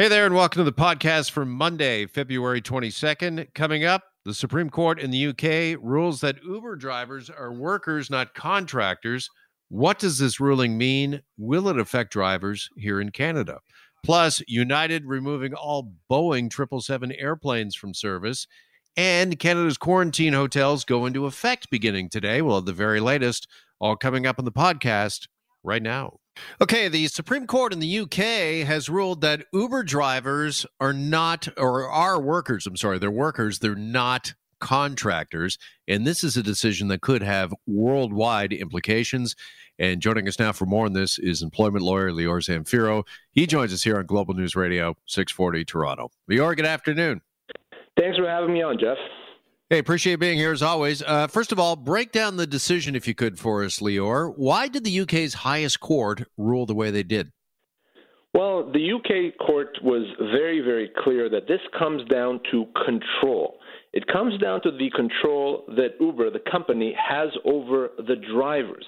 Hey 0.00 0.08
there, 0.08 0.24
and 0.24 0.34
welcome 0.34 0.60
to 0.60 0.64
the 0.64 0.72
podcast 0.72 1.30
for 1.30 1.44
Monday, 1.44 2.06
February 2.06 2.62
22nd. 2.62 3.52
Coming 3.52 3.84
up, 3.84 4.02
the 4.24 4.32
Supreme 4.32 4.70
Court 4.70 4.98
in 4.98 5.10
the 5.10 5.26
UK 5.26 5.78
rules 5.78 6.22
that 6.22 6.42
Uber 6.42 6.76
drivers 6.76 7.28
are 7.28 7.52
workers, 7.52 8.08
not 8.08 8.32
contractors. 8.32 9.28
What 9.68 9.98
does 9.98 10.18
this 10.18 10.40
ruling 10.40 10.78
mean? 10.78 11.20
Will 11.36 11.68
it 11.68 11.78
affect 11.78 12.14
drivers 12.14 12.70
here 12.78 12.98
in 13.02 13.10
Canada? 13.10 13.58
Plus, 14.02 14.42
United 14.48 15.04
removing 15.04 15.52
all 15.52 15.92
Boeing 16.10 16.50
777 16.50 17.12
airplanes 17.12 17.76
from 17.76 17.92
service. 17.92 18.46
And 18.96 19.38
Canada's 19.38 19.76
quarantine 19.76 20.32
hotels 20.32 20.86
go 20.86 21.04
into 21.04 21.26
effect 21.26 21.68
beginning 21.70 22.08
today. 22.08 22.40
Well, 22.40 22.62
the 22.62 22.72
very 22.72 23.00
latest, 23.00 23.48
all 23.80 23.96
coming 23.96 24.24
up 24.24 24.38
on 24.38 24.46
the 24.46 24.50
podcast 24.50 25.28
right 25.62 25.82
now. 25.82 26.19
Okay, 26.60 26.88
the 26.88 27.08
Supreme 27.08 27.46
Court 27.46 27.72
in 27.72 27.80
the 27.80 28.00
UK 28.00 28.66
has 28.66 28.88
ruled 28.88 29.20
that 29.22 29.46
Uber 29.52 29.82
drivers 29.82 30.66
are 30.80 30.92
not, 30.92 31.48
or 31.56 31.88
are 31.88 32.20
workers, 32.20 32.66
I'm 32.66 32.76
sorry, 32.76 32.98
they're 32.98 33.10
workers, 33.10 33.58
they're 33.58 33.74
not 33.74 34.34
contractors. 34.60 35.58
And 35.88 36.06
this 36.06 36.22
is 36.22 36.36
a 36.36 36.42
decision 36.42 36.88
that 36.88 37.00
could 37.00 37.22
have 37.22 37.54
worldwide 37.66 38.52
implications. 38.52 39.34
And 39.78 40.02
joining 40.02 40.28
us 40.28 40.38
now 40.38 40.52
for 40.52 40.66
more 40.66 40.84
on 40.84 40.92
this 40.92 41.18
is 41.18 41.40
employment 41.40 41.82
lawyer 41.82 42.10
Lior 42.10 42.42
Samfiru. 42.42 43.04
He 43.32 43.46
joins 43.46 43.72
us 43.72 43.82
here 43.82 43.98
on 43.98 44.06
Global 44.06 44.34
News 44.34 44.54
Radio 44.54 44.94
640 45.06 45.64
Toronto. 45.64 46.10
Lior, 46.30 46.54
good 46.54 46.66
afternoon. 46.66 47.22
Thanks 47.98 48.18
for 48.18 48.28
having 48.28 48.52
me 48.52 48.62
on, 48.62 48.78
Jeff. 48.78 48.98
Hey, 49.70 49.78
appreciate 49.78 50.16
being 50.16 50.36
here 50.36 50.50
as 50.50 50.62
always. 50.62 51.00
Uh, 51.00 51.28
first 51.28 51.52
of 51.52 51.60
all, 51.60 51.76
break 51.76 52.10
down 52.10 52.36
the 52.36 52.44
decision, 52.44 52.96
if 52.96 53.06
you 53.06 53.14
could, 53.14 53.38
for 53.38 53.62
us, 53.62 53.78
Lior. 53.78 54.34
Why 54.36 54.66
did 54.66 54.82
the 54.82 55.00
UK's 55.02 55.32
highest 55.32 55.78
court 55.78 56.24
rule 56.36 56.66
the 56.66 56.74
way 56.74 56.90
they 56.90 57.04
did? 57.04 57.30
Well, 58.34 58.68
the 58.68 58.94
UK 58.94 59.38
court 59.46 59.68
was 59.80 60.08
very, 60.18 60.60
very 60.60 60.90
clear 61.04 61.30
that 61.30 61.46
this 61.46 61.60
comes 61.78 62.02
down 62.08 62.40
to 62.50 62.66
control. 62.84 63.60
It 63.92 64.08
comes 64.08 64.40
down 64.40 64.60
to 64.62 64.72
the 64.72 64.90
control 64.90 65.62
that 65.76 65.90
Uber, 66.00 66.30
the 66.30 66.42
company, 66.50 66.92
has 66.98 67.28
over 67.44 67.90
the 67.96 68.16
drivers. 68.16 68.84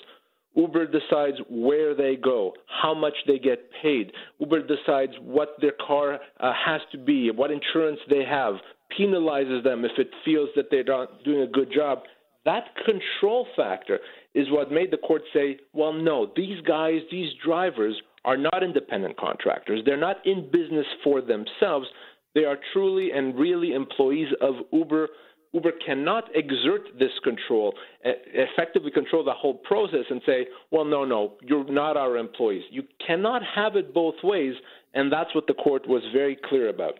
Uber 0.56 0.86
decides 0.86 1.36
where 1.48 1.94
they 1.94 2.16
go, 2.16 2.54
how 2.82 2.92
much 2.92 3.14
they 3.28 3.38
get 3.38 3.70
paid. 3.80 4.10
Uber 4.40 4.66
decides 4.66 5.12
what 5.20 5.50
their 5.60 5.74
car 5.86 6.18
uh, 6.40 6.52
has 6.66 6.80
to 6.90 6.98
be, 6.98 7.30
what 7.30 7.52
insurance 7.52 8.00
they 8.10 8.24
have, 8.28 8.56
penalizes 8.98 9.62
them 9.64 9.84
if 9.84 9.92
it 9.98 10.10
feels 10.24 10.48
that 10.56 10.66
they're 10.70 10.84
not 10.84 11.24
doing 11.24 11.42
a 11.42 11.46
good 11.46 11.72
job. 11.74 12.00
That 12.44 12.64
control 12.84 13.46
factor 13.56 14.00
is 14.34 14.50
what 14.50 14.72
made 14.72 14.90
the 14.90 14.96
court 14.96 15.22
say, 15.32 15.58
well, 15.72 15.92
no, 15.92 16.32
these 16.34 16.60
guys, 16.62 17.00
these 17.10 17.30
drivers 17.44 18.00
are 18.24 18.36
not 18.36 18.62
independent 18.62 19.16
contractors. 19.16 19.82
They're 19.84 19.96
not 19.96 20.24
in 20.26 20.50
business 20.50 20.86
for 21.04 21.20
themselves. 21.20 21.86
They 22.34 22.44
are 22.44 22.58
truly 22.72 23.12
and 23.12 23.38
really 23.38 23.74
employees 23.74 24.28
of 24.40 24.54
Uber. 24.72 25.08
Uber 25.52 25.72
cannot 25.84 26.34
exert 26.34 26.82
this 26.98 27.10
control, 27.22 27.74
effectively 28.02 28.90
control 28.90 29.22
the 29.22 29.32
whole 29.32 29.54
process 29.54 30.04
and 30.08 30.22
say, 30.24 30.46
well, 30.70 30.84
no, 30.84 31.04
no, 31.04 31.34
you're 31.42 31.70
not 31.70 31.96
our 31.96 32.16
employees. 32.16 32.62
You 32.70 32.84
cannot 33.06 33.42
have 33.54 33.76
it 33.76 33.92
both 33.92 34.14
ways, 34.24 34.54
and 34.94 35.12
that's 35.12 35.34
what 35.34 35.46
the 35.46 35.54
court 35.54 35.86
was 35.86 36.02
very 36.12 36.38
clear 36.48 36.70
about. 36.70 36.94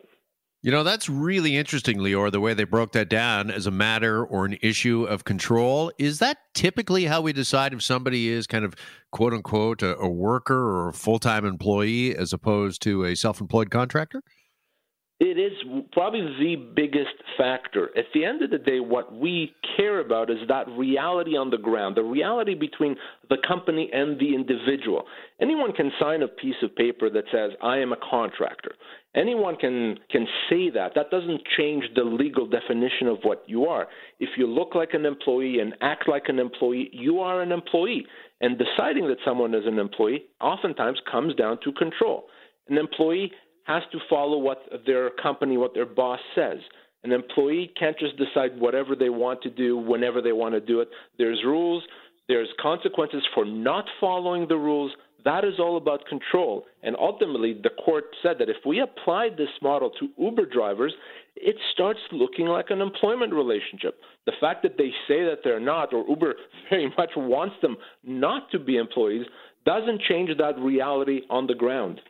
You 0.64 0.70
know, 0.70 0.84
that's 0.84 1.08
really 1.08 1.56
interesting, 1.56 1.98
Lior, 1.98 2.30
the 2.30 2.38
way 2.38 2.54
they 2.54 2.62
broke 2.62 2.92
that 2.92 3.08
down 3.08 3.50
as 3.50 3.66
a 3.66 3.72
matter 3.72 4.24
or 4.24 4.44
an 4.44 4.56
issue 4.62 5.02
of 5.02 5.24
control. 5.24 5.90
Is 5.98 6.20
that 6.20 6.38
typically 6.54 7.06
how 7.06 7.20
we 7.20 7.32
decide 7.32 7.72
if 7.72 7.82
somebody 7.82 8.28
is 8.28 8.46
kind 8.46 8.64
of 8.64 8.76
quote 9.10 9.34
unquote 9.34 9.82
a, 9.82 9.96
a 9.96 10.08
worker 10.08 10.54
or 10.54 10.90
a 10.90 10.92
full 10.92 11.18
time 11.18 11.44
employee 11.44 12.16
as 12.16 12.32
opposed 12.32 12.80
to 12.82 13.04
a 13.04 13.16
self 13.16 13.40
employed 13.40 13.72
contractor? 13.72 14.22
It 15.24 15.38
is 15.38 15.52
probably 15.92 16.22
the 16.40 16.56
biggest 16.74 17.14
factor. 17.38 17.96
At 17.96 18.06
the 18.12 18.24
end 18.24 18.42
of 18.42 18.50
the 18.50 18.58
day, 18.58 18.80
what 18.80 19.14
we 19.14 19.54
care 19.76 20.00
about 20.00 20.30
is 20.30 20.38
that 20.48 20.66
reality 20.70 21.36
on 21.36 21.48
the 21.48 21.58
ground, 21.58 21.96
the 21.96 22.02
reality 22.02 22.56
between 22.56 22.96
the 23.30 23.36
company 23.46 23.88
and 23.92 24.18
the 24.18 24.34
individual. 24.34 25.04
Anyone 25.40 25.74
can 25.74 25.92
sign 26.00 26.22
a 26.22 26.26
piece 26.26 26.56
of 26.64 26.74
paper 26.74 27.08
that 27.08 27.22
says, 27.30 27.52
I 27.62 27.78
am 27.78 27.92
a 27.92 27.98
contractor. 28.10 28.74
Anyone 29.14 29.54
can, 29.54 29.96
can 30.10 30.26
say 30.50 30.70
that. 30.70 30.94
That 30.96 31.12
doesn't 31.12 31.42
change 31.56 31.84
the 31.94 32.02
legal 32.02 32.48
definition 32.48 33.06
of 33.06 33.18
what 33.22 33.44
you 33.46 33.66
are. 33.66 33.86
If 34.18 34.30
you 34.36 34.48
look 34.48 34.74
like 34.74 34.92
an 34.92 35.06
employee 35.06 35.60
and 35.60 35.74
act 35.82 36.08
like 36.08 36.24
an 36.26 36.40
employee, 36.40 36.90
you 36.92 37.20
are 37.20 37.42
an 37.42 37.52
employee. 37.52 38.04
And 38.40 38.58
deciding 38.58 39.06
that 39.06 39.18
someone 39.24 39.54
is 39.54 39.66
an 39.66 39.78
employee 39.78 40.24
oftentimes 40.40 40.98
comes 41.08 41.32
down 41.36 41.60
to 41.62 41.70
control. 41.70 42.24
An 42.68 42.76
employee 42.78 43.30
has 43.64 43.82
to 43.92 43.98
follow 44.08 44.38
what 44.38 44.62
their 44.86 45.10
company, 45.10 45.56
what 45.56 45.74
their 45.74 45.86
boss 45.86 46.20
says. 46.34 46.58
An 47.04 47.12
employee 47.12 47.72
can't 47.78 47.98
just 47.98 48.16
decide 48.16 48.58
whatever 48.58 48.94
they 48.94 49.10
want 49.10 49.42
to 49.42 49.50
do 49.50 49.76
whenever 49.76 50.22
they 50.22 50.32
want 50.32 50.54
to 50.54 50.60
do 50.60 50.80
it. 50.80 50.88
There's 51.18 51.42
rules, 51.44 51.82
there's 52.28 52.48
consequences 52.60 53.22
for 53.34 53.44
not 53.44 53.84
following 54.00 54.46
the 54.48 54.56
rules. 54.56 54.92
That 55.24 55.44
is 55.44 55.54
all 55.58 55.76
about 55.76 56.06
control. 56.06 56.64
And 56.82 56.96
ultimately, 56.98 57.54
the 57.60 57.70
court 57.84 58.04
said 58.22 58.36
that 58.38 58.48
if 58.48 58.56
we 58.66 58.80
applied 58.80 59.36
this 59.36 59.48
model 59.60 59.90
to 60.00 60.08
Uber 60.18 60.46
drivers, 60.46 60.92
it 61.36 61.56
starts 61.72 62.00
looking 62.10 62.46
like 62.46 62.70
an 62.70 62.80
employment 62.80 63.32
relationship. 63.32 64.00
The 64.26 64.32
fact 64.40 64.62
that 64.62 64.78
they 64.78 64.90
say 65.08 65.24
that 65.24 65.38
they're 65.44 65.60
not, 65.60 65.92
or 65.92 66.04
Uber 66.08 66.34
very 66.70 66.92
much 66.96 67.10
wants 67.16 67.56
them 67.62 67.76
not 68.04 68.50
to 68.52 68.58
be 68.58 68.76
employees, 68.76 69.26
doesn't 69.64 70.02
change 70.02 70.30
that 70.38 70.58
reality 70.58 71.20
on 71.30 71.46
the 71.46 71.54
ground. 71.54 72.00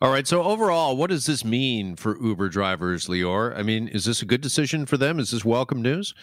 All 0.00 0.10
right. 0.10 0.26
So 0.26 0.42
overall, 0.42 0.96
what 0.96 1.08
does 1.08 1.24
this 1.24 1.44
mean 1.44 1.96
for 1.96 2.18
Uber 2.20 2.50
drivers, 2.50 3.06
Lior? 3.06 3.56
I 3.56 3.62
mean, 3.62 3.88
is 3.88 4.04
this 4.04 4.20
a 4.20 4.26
good 4.26 4.42
decision 4.42 4.84
for 4.84 4.98
them? 4.98 5.18
Is 5.18 5.30
this 5.30 5.44
welcome 5.44 5.80
news? 5.80 6.14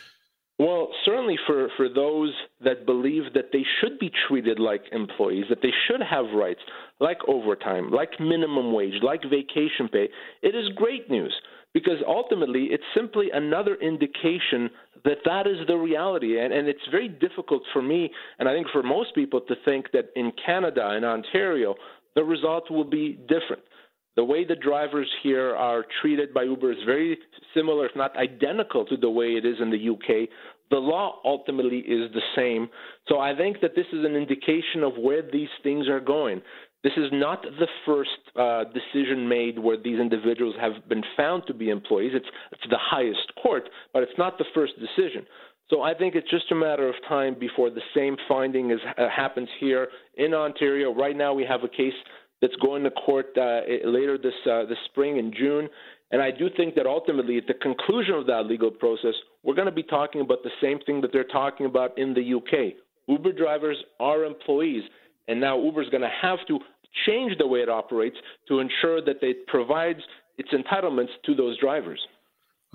Well, 0.60 0.90
certainly 1.04 1.38
for, 1.48 1.70
for 1.76 1.90
those 1.90 2.32
that 2.64 2.86
believe 2.86 3.34
that 3.34 3.50
they 3.52 3.64
should 3.82 3.98
be 3.98 4.12
treated 4.28 4.60
like 4.60 4.84
employees, 4.92 5.46
that 5.50 5.64
they 5.64 5.74
should 5.88 6.02
have 6.02 6.26
rights 6.36 6.60
like 7.00 7.18
overtime, 7.28 7.90
like 7.92 8.20
minimum 8.20 8.72
wage, 8.74 8.94
like 9.02 9.24
vacation 9.24 9.90
pay, 9.92 10.10
it 10.44 10.56
is 10.56 10.70
great 10.76 11.10
news 11.10 11.34
because 11.74 11.98
ultimately 12.08 12.68
it's 12.70 12.84
simply 12.96 13.30
another 13.34 13.76
indication 13.82 14.70
that 15.04 15.18
that 15.26 15.48
is 15.48 15.66
the 15.68 15.76
reality. 15.76 16.40
And, 16.40 16.54
and 16.54 16.68
it's 16.68 16.80
very 16.92 17.10
difficult 17.10 17.64
for 17.74 17.82
me, 17.82 18.12
and 18.38 18.48
I 18.48 18.54
think 18.54 18.68
for 18.72 18.84
most 18.84 19.16
people, 19.16 19.42
to 19.42 19.56
think 19.66 19.88
that 19.94 20.10
in 20.16 20.32
Canada 20.46 20.96
in 20.96 21.04
Ontario, 21.04 21.76
the 22.16 22.24
result 22.24 22.70
will 22.70 22.90
be 22.90 23.20
different. 23.28 23.64
The 24.16 24.24
way 24.24 24.46
the 24.46 24.56
drivers 24.56 25.10
here 25.24 25.56
are 25.56 25.86
treated 26.02 26.34
by 26.34 26.44
Uber 26.44 26.72
is 26.72 26.78
very 26.86 27.18
similar, 27.56 27.88
if 27.88 27.96
not 27.96 28.16
identical, 28.16 28.86
to 28.86 28.98
the 28.98 29.10
way 29.10 29.32
it 29.32 29.46
is 29.46 29.56
in 29.60 29.72
the 29.72 29.90
UK. 29.90 30.30
The 30.70 30.78
law 30.78 31.20
ultimately 31.26 31.80
is 31.80 32.12
the 32.14 32.22
same. 32.36 32.70
So 33.08 33.20
I 33.20 33.36
think 33.36 33.62
that 33.62 33.76
this 33.76 33.88
is 33.92 34.06
an 34.06 34.16
indication 34.16 34.84
of 34.84 34.94
where 34.98 35.24
these 35.24 35.50
things 35.64 35.88
are 35.88 36.00
going. 36.00 36.42
This 36.84 36.94
is 36.98 37.10
not 37.12 37.44
the 37.44 37.68
first 37.86 38.10
uh, 38.36 38.66
decision 38.66 39.28
made 39.28 39.58
where 39.58 39.78
these 39.78 40.00
individuals 40.00 40.56
have 40.60 40.88
been 40.90 41.04
found 41.16 41.44
to 41.48 41.54
be 41.54 41.70
employees. 41.70 42.12
It's, 42.14 42.28
it's 42.52 42.70
the 42.70 42.78
highest 42.80 43.32
court, 43.42 43.70
but 43.94 44.04
it's 44.04 44.18
not 44.18 44.38
the 44.38 44.46
first 44.54 44.74
decision. 44.80 45.26
So 45.74 45.82
I 45.82 45.96
think 45.96 46.14
it's 46.14 46.30
just 46.30 46.52
a 46.52 46.56
matter 46.56 46.88
of 46.88 46.94
time 47.10 47.36
before 47.40 47.72
the 47.72 47.82
same 47.96 48.16
finding 48.28 48.70
is, 48.70 48.80
uh, 48.96 49.10
happens 49.10 49.50
here 49.60 49.88
in 50.18 50.32
Ontario. 50.32 50.94
Right 50.94 51.16
now, 51.16 51.34
we 51.34 51.44
have 51.46 51.64
a 51.64 51.68
case 51.68 51.96
that's 52.42 52.56
going 52.58 52.84
to 52.84 52.92
court 52.92 53.36
uh, 53.36 53.62
later 53.84 54.20
this 54.20 54.36
uh, 54.46 54.66
this 54.66 54.78
spring 54.92 55.18
in 55.18 55.34
June, 55.34 55.68
and 56.12 56.22
I 56.22 56.30
do 56.30 56.48
think 56.56 56.76
that 56.76 56.86
ultimately, 56.86 57.38
at 57.38 57.48
the 57.48 57.56
conclusion 57.56 58.14
of 58.14 58.28
that 58.28 58.46
legal 58.46 58.70
process, 58.70 59.16
we're 59.42 59.56
going 59.56 59.66
to 59.66 59.74
be 59.74 59.82
talking 59.82 60.22
about 60.22 60.44
the 60.44 60.52
same 60.62 60.78
thing 60.86 61.02
that 61.02 61.12
they're 61.12 61.24
talking 61.24 61.66
about 61.66 61.98
in 61.98 62.14
the 62.14 62.36
UK. 62.36 62.76
Uber 63.08 63.32
drivers 63.32 63.78
are 64.00 64.26
employees, 64.26 64.84
and 65.28 65.42
now 65.42 65.60
Uber 65.60 65.82
is 65.82 65.90
going 65.90 66.02
to 66.02 66.18
have 66.22 66.38
to 66.50 66.60
change 67.08 67.36
the 67.40 67.48
way 67.48 67.62
it 67.62 67.70
operates 67.70 68.18
to 68.48 68.60
ensure 68.60 69.02
that 69.04 69.24
it 69.24 69.48
provides 69.48 70.02
its 70.38 70.50
entitlements 70.54 71.10
to 71.26 71.34
those 71.34 71.58
drivers. 71.58 72.00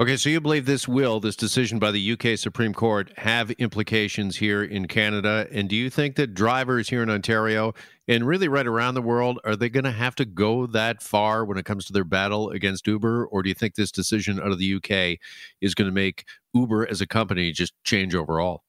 Okay, 0.00 0.16
so 0.16 0.30
you 0.30 0.40
believe 0.40 0.64
this 0.64 0.86
will, 0.86 1.18
this 1.18 1.34
decision 1.34 1.80
by 1.80 1.90
the 1.90 2.12
UK 2.12 2.38
Supreme 2.38 2.72
Court, 2.72 3.10
have 3.16 3.50
implications 3.50 4.36
here 4.36 4.62
in 4.62 4.86
Canada? 4.86 5.48
And 5.50 5.68
do 5.68 5.74
you 5.74 5.90
think 5.90 6.14
that 6.14 6.34
drivers 6.34 6.88
here 6.88 7.02
in 7.02 7.10
Ontario 7.10 7.74
and 8.06 8.24
really 8.24 8.46
right 8.46 8.68
around 8.68 8.94
the 8.94 9.02
world, 9.02 9.40
are 9.42 9.56
they 9.56 9.68
going 9.68 9.82
to 9.82 9.90
have 9.90 10.14
to 10.14 10.24
go 10.24 10.66
that 10.66 11.02
far 11.02 11.44
when 11.44 11.58
it 11.58 11.64
comes 11.64 11.84
to 11.86 11.92
their 11.92 12.04
battle 12.04 12.50
against 12.50 12.86
Uber? 12.86 13.26
Or 13.26 13.42
do 13.42 13.48
you 13.48 13.56
think 13.56 13.74
this 13.74 13.90
decision 13.90 14.38
out 14.38 14.52
of 14.52 14.60
the 14.60 14.74
UK 14.76 15.18
is 15.60 15.74
going 15.74 15.88
to 15.88 15.92
make 15.92 16.26
Uber 16.54 16.88
as 16.88 17.00
a 17.00 17.06
company 17.08 17.50
just 17.50 17.72
change 17.82 18.14
overall? 18.14 18.62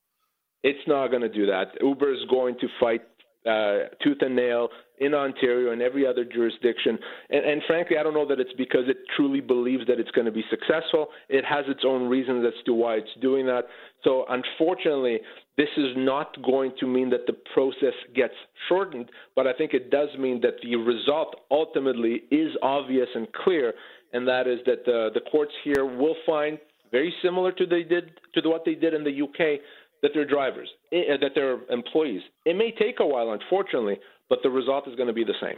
It's 0.64 0.88
not 0.88 1.10
going 1.10 1.22
to 1.22 1.30
do 1.30 1.46
that. 1.46 1.74
Uber 1.80 2.12
is 2.12 2.25
going 2.28 2.56
to 2.60 2.68
fight 2.80 3.04
uh, 3.45 3.88
tooth 4.03 4.18
and 4.21 4.36
nail 4.36 4.69
in 5.00 5.13
Ontario 5.13 5.71
and 5.71 5.81
every 5.81 6.06
other 6.06 6.25
jurisdiction. 6.25 7.00
And, 7.30 7.45
and, 7.45 7.62
frankly, 7.68 7.97
I 7.97 8.03
don't 8.03 8.13
know 8.13 8.27
that 8.27 8.39
it's 8.39 8.51
because 8.57 8.83
it 8.88 8.97
truly 9.15 9.39
believes 9.39 9.88
that 9.88 10.00
it's 10.00 10.12
going 10.12 10.25
to 10.25 10.31
be 10.31 10.44
successful. 10.50 11.07
It 11.30 11.45
has 11.45 11.65
its 11.68 11.81
own 11.86 12.09
reasons 12.09 12.45
as 12.45 12.63
to 12.65 12.74
why 12.74 12.95
it's 12.95 13.09
doing 13.21 13.45
that. 13.45 13.63
So, 14.03 14.25
unfortunately, 14.27 15.19
this 15.57 15.69
is 15.77 15.94
not 15.95 16.36
going 16.44 16.74
to 16.80 16.88
mean 16.88 17.09
that 17.12 17.27
the 17.27 17.36
process 17.53 17.94
gets 18.13 18.33
shortened, 18.68 19.09
but 19.36 19.47
I 19.47 19.53
think 19.53 19.74
it 19.74 19.89
does 19.89 20.09
mean 20.18 20.41
that 20.41 20.56
the 20.62 20.75
result 20.75 21.36
ultimately 21.50 22.24
is 22.31 22.51
obvious 22.62 23.07
and 23.15 23.27
clear, 23.31 23.74
and 24.12 24.27
that 24.27 24.47
is 24.47 24.59
that 24.65 24.86
the, 24.86 25.09
the 25.13 25.21
courts 25.31 25.53
here 25.63 25.86
will 25.86 26.15
find 26.25 26.59
very 26.91 27.13
similar 27.21 27.51
to 27.51 27.65
they 27.65 27.83
did 27.83 28.12
to 28.33 28.50
what 28.50 28.65
they 28.65 28.75
did 28.75 28.94
in 28.94 29.03
the 29.03 29.21
UK 29.21 29.62
that 30.01 30.12
they're 30.13 30.25
drivers, 30.25 30.69
eh, 30.92 31.18
that 31.22 31.31
they're 31.36 31.60
employees. 31.69 32.22
It 32.46 32.56
may 32.56 32.72
take 32.72 33.00
a 33.00 33.06
while, 33.06 33.31
unfortunately, 33.31 33.98
but 34.30 34.40
the 34.44 34.50
result 34.50 34.88
is 34.88 34.96
going 34.96 35.07
to 35.07 35.13
be 35.13 35.24
the 35.24 35.36
same. 35.42 35.57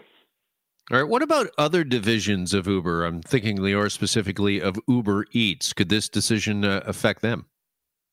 All 0.92 0.98
right. 0.98 1.08
What 1.08 1.22
about 1.22 1.52
other 1.58 1.84
divisions 1.84 2.54
of 2.54 2.68
Uber? 2.68 3.06
I'm 3.06 3.22
thinking, 3.22 3.60
Lior, 3.60 3.92
specifically 3.92 4.60
of 4.62 4.78
Uber 4.88 5.26
Eats. 5.32 5.74
Could 5.74 5.90
this 5.90 6.10
decision 6.10 6.66
uh, 6.66 6.82
affect 6.86 7.22
them? 7.22 7.46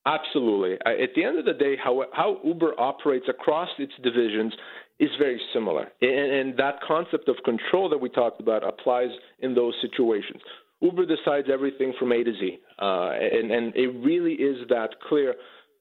Absolutely. 0.07 0.75
At 0.87 1.11
the 1.17 1.25
end 1.25 1.39
of 1.39 1.45
the 1.45 1.55
day, 1.55 1.77
how, 1.83 2.05
how 2.13 2.39
Uber 2.45 2.79
operates 2.79 3.27
across 3.29 3.69
its 3.79 3.93
divisions 4.03 4.55
is 4.99 5.11
very 5.19 5.41
similar. 5.53 5.89
And, 6.01 6.33
and 6.33 6.59
that 6.59 6.81
concept 6.87 7.29
of 7.29 7.37
control 7.45 7.89
that 7.91 7.99
we 7.99 8.09
talked 8.09 8.41
about 8.41 8.67
applies 8.67 9.11
in 9.41 9.55
those 9.55 9.75
situations. 9.83 10.41
Uber 10.81 11.07
decides 11.07 11.49
everything 11.53 11.93
from 11.99 12.13
A 12.13 12.23
to 12.23 12.33
Z, 12.33 12.59
uh, 12.81 13.11
and, 13.11 13.51
and 13.51 13.75
it 13.75 13.89
really 14.05 14.35
is 14.35 14.69
that 14.69 14.91
clear. 15.09 15.35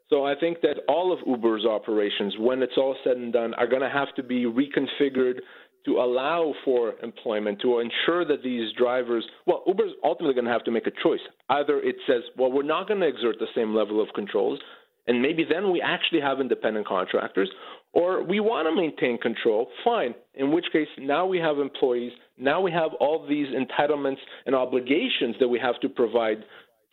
So 0.09 0.25
I 0.25 0.35
think 0.39 0.61
that 0.61 0.77
all 0.87 1.11
of 1.11 1.19
Uber's 1.27 1.65
operations, 1.65 2.35
when 2.39 2.61
it's 2.61 2.77
all 2.77 2.95
said 3.03 3.17
and 3.17 3.33
done, 3.33 3.53
are 3.55 3.67
going 3.67 3.81
to 3.81 3.89
have 3.89 4.13
to 4.15 4.23
be 4.23 4.45
reconfigured 4.45 5.39
to 5.85 5.97
allow 5.99 6.53
for 6.65 6.93
employment, 7.01 7.61
to 7.61 7.79
ensure 7.79 8.25
that 8.25 8.43
these 8.43 8.71
drivers, 8.73 9.25
well, 9.45 9.63
Uber's 9.67 9.91
ultimately 10.03 10.33
going 10.33 10.45
to 10.45 10.51
have 10.51 10.63
to 10.65 10.71
make 10.71 10.87
a 10.87 10.91
choice. 11.03 11.19
Either 11.49 11.79
it 11.79 11.95
says, 12.05 12.23
well, 12.37 12.51
we're 12.51 12.63
not 12.63 12.87
going 12.87 12.99
to 12.99 13.07
exert 13.07 13.37
the 13.39 13.47
same 13.55 13.73
level 13.73 14.01
of 14.01 14.09
controls, 14.13 14.59
and 15.07 15.21
maybe 15.21 15.45
then 15.49 15.71
we 15.71 15.81
actually 15.81 16.19
have 16.19 16.41
independent 16.41 16.85
contractors, 16.87 17.49
or 17.93 18.21
we 18.21 18.41
want 18.41 18.67
to 18.67 18.75
maintain 18.75 19.17
control, 19.17 19.69
fine. 19.83 20.13
In 20.35 20.51
which 20.51 20.65
case, 20.73 20.87
now 20.99 21.25
we 21.25 21.37
have 21.39 21.57
employees, 21.57 22.11
now 22.37 22.59
we 22.59 22.71
have 22.71 22.91
all 22.99 23.25
these 23.25 23.47
entitlements 23.47 24.17
and 24.45 24.53
obligations 24.53 25.35
that 25.39 25.47
we 25.47 25.59
have 25.59 25.79
to 25.79 25.89
provide 25.89 26.43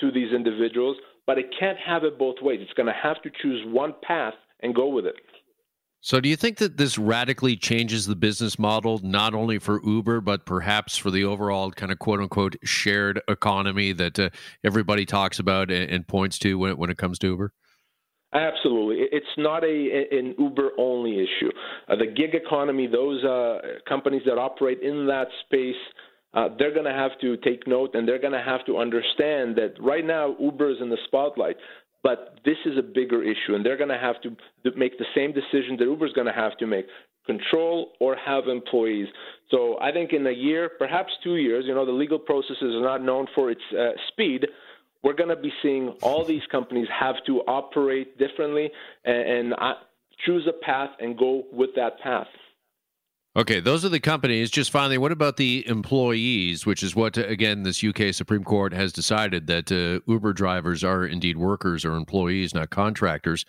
to 0.01 0.13
these 0.13 0.33
individuals 0.33 0.97
but 1.26 1.38
it 1.38 1.47
can't 1.59 1.79
have 1.79 2.05
it 2.05 2.19
both 2.19 2.37
ways. 2.43 2.61
It's 2.62 2.73
going 2.73 2.87
to 2.87 2.93
have 2.93 3.23
to 3.23 3.31
choose 3.43 3.65
one 3.67 3.94
path 4.03 4.35
and 4.61 4.75
go 4.75 4.88
with 4.88 5.06
it. 5.06 5.17
So, 6.00 6.21
do 6.21 6.29
you 6.29 6.37
think 6.37 6.59
that 6.59 6.76
this 6.76 6.99
radically 6.99 7.56
changes 7.56 8.05
the 8.05 8.15
business 8.15 8.59
model, 8.59 9.00
not 9.03 9.32
only 9.32 9.59
for 9.59 9.81
Uber, 9.82 10.21
but 10.21 10.44
perhaps 10.44 10.99
for 10.99 11.11
the 11.11 11.25
overall 11.25 11.71
kind 11.71 11.91
of 11.91 11.99
quote 11.99 12.21
unquote 12.21 12.56
shared 12.62 13.23
economy 13.26 13.93
that 13.93 14.19
uh, 14.19 14.29
everybody 14.62 15.06
talks 15.06 15.38
about 15.38 15.71
and, 15.71 15.91
and 15.91 16.06
points 16.06 16.38
to 16.41 16.59
when, 16.59 16.76
when 16.76 16.91
it 16.91 16.99
comes 16.99 17.19
to 17.21 17.29
Uber? 17.29 17.55
Absolutely. 18.35 19.06
It's 19.12 19.27
not 19.38 19.65
a 19.65 20.06
an 20.11 20.35
Uber 20.38 20.73
only 20.77 21.20
issue. 21.20 21.50
Uh, 21.88 21.97
the 21.97 22.06
gig 22.06 22.35
economy, 22.35 22.87
those 22.87 23.25
uh, 23.25 23.61
companies 23.88 24.23
that 24.27 24.37
operate 24.37 24.82
in 24.82 25.06
that 25.06 25.29
space, 25.47 25.75
uh, 26.35 26.49
they're 26.59 26.73
going 26.73 26.85
to 26.85 26.93
have 26.93 27.13
to 27.21 27.37
take 27.39 27.67
note 27.67 27.95
and 27.95 28.07
they're 28.07 28.19
going 28.19 28.33
to 28.33 28.43
have 28.43 28.65
to 28.67 28.79
understand 28.79 29.57
that 29.57 29.75
right 29.81 30.05
now 30.05 30.37
Uber 30.41 30.71
is 30.71 30.77
in 30.81 30.91
the 30.91 30.99
spotlight, 31.07 31.57
but 32.03 32.39
this 32.45 32.57
is 32.67 32.77
a 32.77 32.83
bigger 32.83 33.23
issue, 33.23 33.55
and 33.55 33.65
they're 33.65 33.79
going 33.79 33.89
to 33.89 33.99
have 33.99 34.21
to 34.23 34.37
make 34.77 34.99
the 34.99 35.07
same 35.15 35.33
decision 35.33 35.77
that 35.79 35.85
Uber 35.85 36.07
is 36.07 36.13
going 36.13 36.27
to 36.27 36.33
have 36.33 36.57
to 36.59 36.67
make 36.67 36.87
control 37.25 37.93
or 38.01 38.17
have 38.17 38.49
employees. 38.49 39.07
So 39.51 39.79
I 39.81 39.93
think 39.93 40.13
in 40.13 40.27
a 40.27 40.31
year, 40.31 40.71
perhaps 40.79 41.13
two 41.23 41.37
years, 41.37 41.65
you 41.67 41.75
know, 41.75 41.87
the 41.87 41.93
legal 41.93 42.19
process 42.19 42.57
is 42.61 42.75
not 42.83 43.03
known 43.03 43.27
for 43.35 43.51
its 43.51 43.63
uh, 43.73 43.93
speed. 44.09 44.47
We're 45.03 45.15
going 45.15 45.31
to 45.31 45.37
be 45.37 45.53
seeing 45.63 45.95
all 46.03 46.25
these 46.25 46.43
companies 46.51 46.89
have 46.99 47.17
to 47.27 47.41
operate 47.43 48.19
differently 48.19 48.71
and, 49.05 49.29
and 49.29 49.55
uh, 49.55 49.75
choose 50.27 50.47
a 50.47 50.65
path 50.65 50.91
and 51.01 51.17
go 51.17 51.45
with 51.53 51.71
that 51.77 52.01
path. 52.01 52.27
Okay, 53.37 53.59
those 53.59 53.85
are 53.85 53.89
the 53.89 53.99
companies. 53.99 54.49
Just 54.49 54.71
finally, 54.71 54.97
what 54.97 55.11
about 55.11 55.39
the 55.39 55.67
employees, 55.67 56.65
which 56.65 56.85
is 56.85 56.95
what, 56.95 57.17
again, 57.17 57.65
this 57.65 57.83
UK 57.83 58.15
Supreme 58.15 58.45
Court 58.45 58.73
has 58.73 58.93
decided 58.93 59.49
that 59.49 59.73
uh, 59.73 60.09
Uber 60.09 60.33
drivers 60.33 60.85
are 60.85 61.05
indeed 61.05 61.37
workers 61.37 61.85
or 61.85 61.97
employees, 61.97 62.55
not 62.55 62.71
contractors. 62.71 63.45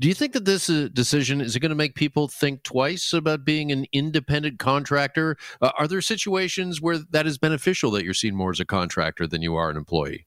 Do 0.00 0.08
you 0.08 0.14
think 0.14 0.32
that 0.32 0.44
this 0.44 0.68
uh, 0.68 0.88
decision 0.92 1.40
is 1.40 1.54
it 1.54 1.60
going 1.60 1.70
to 1.70 1.76
make 1.76 1.94
people 1.94 2.26
think 2.26 2.64
twice 2.64 3.12
about 3.12 3.44
being 3.44 3.70
an 3.70 3.86
independent 3.92 4.58
contractor? 4.58 5.36
Uh, 5.62 5.70
are 5.78 5.86
there 5.86 6.00
situations 6.00 6.82
where 6.82 6.98
that 6.98 7.28
is 7.28 7.38
beneficial 7.38 7.92
that 7.92 8.04
you're 8.04 8.14
seen 8.14 8.34
more 8.34 8.50
as 8.50 8.58
a 8.58 8.64
contractor 8.64 9.28
than 9.28 9.40
you 9.40 9.54
are 9.54 9.70
an 9.70 9.76
employee? 9.76 10.26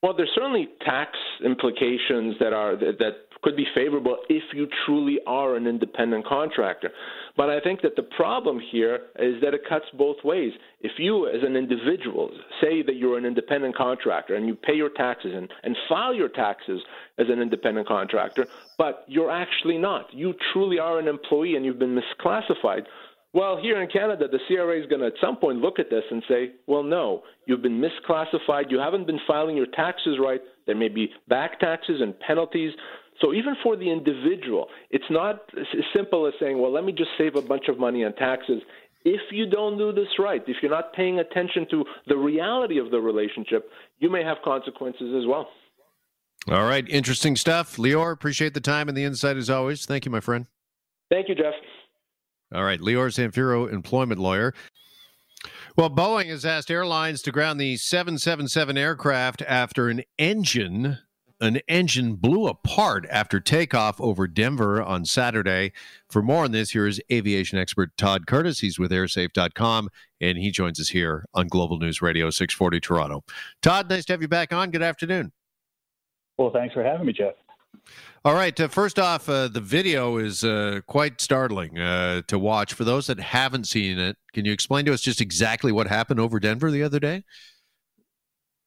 Well, 0.00 0.14
there's 0.16 0.30
certainly 0.32 0.68
tax 0.86 1.10
implications 1.44 2.36
that 2.38 2.52
are 2.52 2.76
that 2.76 3.16
could 3.42 3.56
be 3.56 3.66
favorable 3.74 4.18
if 4.28 4.42
you 4.54 4.68
truly 4.84 5.18
are 5.26 5.56
an 5.56 5.66
independent 5.66 6.26
contractor. 6.26 6.90
But 7.36 7.50
I 7.50 7.60
think 7.60 7.82
that 7.82 7.96
the 7.96 8.02
problem 8.02 8.60
here 8.72 9.00
is 9.18 9.40
that 9.42 9.54
it 9.54 9.62
cuts 9.68 9.86
both 9.96 10.16
ways. 10.24 10.52
If 10.80 10.92
you, 10.98 11.28
as 11.28 11.42
an 11.42 11.56
individual, 11.56 12.30
say 12.60 12.82
that 12.82 12.96
you're 12.96 13.18
an 13.18 13.24
independent 13.24 13.76
contractor 13.76 14.34
and 14.34 14.46
you 14.46 14.54
pay 14.54 14.74
your 14.74 14.90
taxes 14.90 15.32
and, 15.34 15.48
and 15.62 15.76
file 15.88 16.14
your 16.14 16.28
taxes 16.28 16.80
as 17.18 17.26
an 17.28 17.40
independent 17.40 17.86
contractor, 17.86 18.46
but 18.76 19.04
you're 19.06 19.30
actually 19.30 19.78
not, 19.78 20.12
you 20.12 20.34
truly 20.52 20.78
are 20.78 20.98
an 20.98 21.08
employee 21.08 21.56
and 21.56 21.64
you've 21.64 21.78
been 21.78 21.98
misclassified. 21.98 22.82
Well, 23.34 23.58
here 23.60 23.80
in 23.82 23.90
Canada, 23.90 24.26
the 24.26 24.38
CRA 24.48 24.80
is 24.80 24.86
going 24.86 25.02
to 25.02 25.08
at 25.08 25.12
some 25.20 25.36
point 25.36 25.58
look 25.58 25.78
at 25.78 25.90
this 25.90 26.04
and 26.10 26.22
say, 26.28 26.52
well, 26.66 26.82
no, 26.82 27.22
you've 27.46 27.62
been 27.62 27.80
misclassified. 27.80 28.70
You 28.70 28.78
haven't 28.78 29.06
been 29.06 29.20
filing 29.26 29.56
your 29.56 29.66
taxes 29.66 30.18
right. 30.20 30.40
There 30.66 30.74
may 30.74 30.88
be 30.88 31.10
back 31.28 31.60
taxes 31.60 32.00
and 32.00 32.18
penalties. 32.20 32.72
So 33.20 33.32
even 33.34 33.56
for 33.62 33.76
the 33.76 33.90
individual, 33.90 34.68
it's 34.90 35.04
not 35.10 35.42
as 35.58 35.66
simple 35.94 36.26
as 36.26 36.34
saying, 36.40 36.60
well, 36.60 36.72
let 36.72 36.84
me 36.84 36.92
just 36.92 37.10
save 37.18 37.34
a 37.34 37.42
bunch 37.42 37.68
of 37.68 37.78
money 37.78 38.04
on 38.04 38.14
taxes. 38.14 38.62
If 39.04 39.20
you 39.30 39.46
don't 39.46 39.78
do 39.78 39.92
this 39.92 40.08
right, 40.18 40.42
if 40.46 40.56
you're 40.62 40.70
not 40.70 40.92
paying 40.92 41.18
attention 41.18 41.66
to 41.70 41.84
the 42.06 42.16
reality 42.16 42.78
of 42.78 42.90
the 42.90 43.00
relationship, 43.00 43.70
you 43.98 44.10
may 44.10 44.22
have 44.22 44.38
consequences 44.44 45.14
as 45.16 45.26
well. 45.26 45.48
All 46.48 46.64
right. 46.64 46.88
Interesting 46.88 47.34
stuff. 47.36 47.76
Lior, 47.76 48.12
appreciate 48.12 48.54
the 48.54 48.60
time 48.60 48.88
and 48.88 48.96
the 48.96 49.04
insight 49.04 49.36
as 49.36 49.50
always. 49.50 49.84
Thank 49.84 50.04
you, 50.04 50.10
my 50.10 50.20
friend. 50.20 50.46
Thank 51.10 51.28
you, 51.28 51.34
Jeff. 51.34 51.54
All 52.54 52.64
right. 52.64 52.80
Lior 52.80 53.08
Samfiru, 53.08 53.72
employment 53.72 54.20
lawyer. 54.20 54.54
Well, 55.76 55.90
Boeing 55.90 56.26
has 56.26 56.44
asked 56.44 56.70
airlines 56.70 57.22
to 57.22 57.32
ground 57.32 57.60
the 57.60 57.76
777 57.76 58.76
aircraft 58.76 59.42
after 59.42 59.88
an 59.88 60.02
engine 60.18 60.98
an 61.40 61.60
engine 61.68 62.14
blew 62.14 62.46
apart 62.46 63.06
after 63.10 63.40
takeoff 63.40 64.00
over 64.00 64.26
Denver 64.26 64.82
on 64.82 65.04
Saturday. 65.04 65.72
For 66.10 66.22
more 66.22 66.44
on 66.44 66.52
this, 66.52 66.70
here 66.70 66.86
is 66.86 67.00
aviation 67.12 67.58
expert 67.58 67.96
Todd 67.96 68.26
Curtis. 68.26 68.60
He's 68.60 68.78
with 68.78 68.90
airsafe.com, 68.90 69.88
and 70.20 70.38
he 70.38 70.50
joins 70.50 70.80
us 70.80 70.88
here 70.88 71.24
on 71.34 71.46
Global 71.48 71.78
News 71.78 72.02
Radio 72.02 72.30
640 72.30 72.80
Toronto. 72.80 73.24
Todd, 73.62 73.88
nice 73.88 74.04
to 74.06 74.12
have 74.12 74.22
you 74.22 74.28
back 74.28 74.52
on. 74.52 74.70
Good 74.70 74.82
afternoon. 74.82 75.32
Well, 76.36 76.50
thanks 76.52 76.74
for 76.74 76.82
having 76.82 77.06
me, 77.06 77.12
Jeff. 77.12 77.34
All 78.24 78.34
right. 78.34 78.58
Uh, 78.58 78.68
first 78.68 78.98
off, 78.98 79.28
uh, 79.28 79.48
the 79.48 79.60
video 79.60 80.18
is 80.18 80.42
uh, 80.44 80.80
quite 80.86 81.20
startling 81.20 81.78
uh, 81.78 82.22
to 82.26 82.38
watch. 82.38 82.74
For 82.74 82.84
those 82.84 83.06
that 83.06 83.20
haven't 83.20 83.64
seen 83.64 83.98
it, 83.98 84.16
can 84.32 84.44
you 84.44 84.52
explain 84.52 84.84
to 84.86 84.92
us 84.92 85.00
just 85.00 85.20
exactly 85.20 85.72
what 85.72 85.86
happened 85.86 86.20
over 86.20 86.40
Denver 86.40 86.70
the 86.70 86.82
other 86.82 86.98
day? 86.98 87.24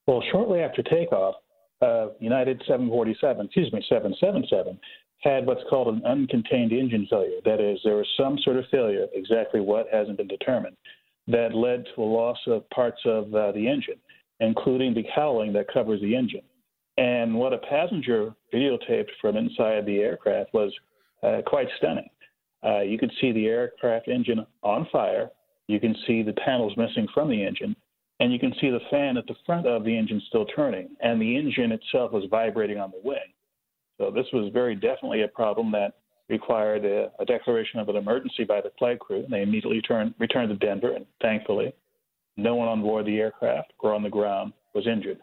Well, 0.08 0.24
shortly 0.32 0.62
after 0.62 0.82
takeoff, 0.82 1.36
uh, 1.82 2.08
United 2.20 2.62
747, 2.68 3.46
excuse 3.46 3.72
me, 3.74 3.84
777, 3.90 4.80
had 5.20 5.46
what's 5.46 5.62
called 5.70 5.88
an 5.88 6.02
uncontained 6.02 6.72
engine 6.72 7.08
failure. 7.10 7.40
That 7.46 7.60
is, 7.60 7.80
there 7.84 7.96
was 7.96 8.08
some 8.18 8.38
sort 8.44 8.58
of 8.58 8.66
failure, 8.72 9.08
exactly 9.14 9.60
what 9.60 9.88
hasn't 9.92 10.18
been 10.18 10.28
determined, 10.28 10.78
that 11.28 11.54
led 11.54 11.86
to 11.96 12.02
a 12.02 12.04
loss 12.04 12.38
of 12.48 12.70
parts 12.72 13.02
of 13.06 13.34
uh, 13.34 13.52
the 13.52 13.68
engine, 13.68 14.00
including 14.40 14.94
the 14.94 15.06
cowling 15.14 15.54
that 15.54 15.72
covers 15.72 16.02
the 16.02 16.16
engine. 16.16 16.42
And 16.98 17.36
what 17.36 17.54
a 17.54 17.60
passenger 17.60 18.34
videotaped 18.54 19.10
from 19.20 19.38
inside 19.38 19.86
the 19.86 20.00
aircraft 20.00 20.54
was 20.54 20.74
uh, 21.24 21.42
quite 21.46 21.68
stunning. 21.78 22.10
Uh, 22.64 22.82
you 22.82 22.98
could 22.98 23.12
see 23.20 23.32
the 23.32 23.48
aircraft 23.48 24.08
engine 24.08 24.46
on 24.62 24.88
fire. 24.92 25.30
You 25.68 25.80
can 25.80 25.96
see 26.06 26.22
the 26.22 26.34
panels 26.34 26.74
missing 26.78 27.08
from 27.14 27.30
the 27.30 27.44
engine 27.44 27.76
and 28.22 28.32
you 28.32 28.38
can 28.38 28.54
see 28.62 28.70
the 28.70 28.80
fan 28.92 29.18
at 29.18 29.26
the 29.26 29.34
front 29.48 29.66
of 29.66 29.84
the 29.84 29.98
engine 29.98 30.22
still 30.28 30.46
turning, 30.46 30.90
and 31.02 31.20
the 31.20 31.36
engine 31.36 31.72
itself 31.72 32.12
was 32.12 32.24
vibrating 32.30 32.78
on 32.78 32.92
the 32.92 33.02
wing. 33.04 33.18
So 33.98 34.12
this 34.12 34.28
was 34.32 34.52
very 34.54 34.76
definitely 34.76 35.24
a 35.24 35.28
problem 35.28 35.72
that 35.72 35.96
required 36.30 36.86
a, 36.86 37.12
a 37.20 37.26
declaration 37.26 37.80
of 37.80 37.90
an 37.90 37.96
emergency 37.96 38.44
by 38.44 38.62
the 38.62 38.72
flight 38.78 39.00
crew. 39.00 39.24
And 39.24 39.34
they 39.34 39.42
immediately 39.42 39.82
turned, 39.82 40.14
returned 40.20 40.50
to 40.50 40.66
Denver, 40.66 40.94
and 40.94 41.08
thankfully, 41.20 41.74
no 42.38 42.56
one 42.56 42.68
on 42.68 42.84
board 42.84 43.08
the 43.08 43.20
aircraft 43.20 43.74
or 43.80 43.92
on 43.92 44.04
the 44.04 44.10
ground 44.10 44.54
was 44.76 44.86
injured. 44.86 45.18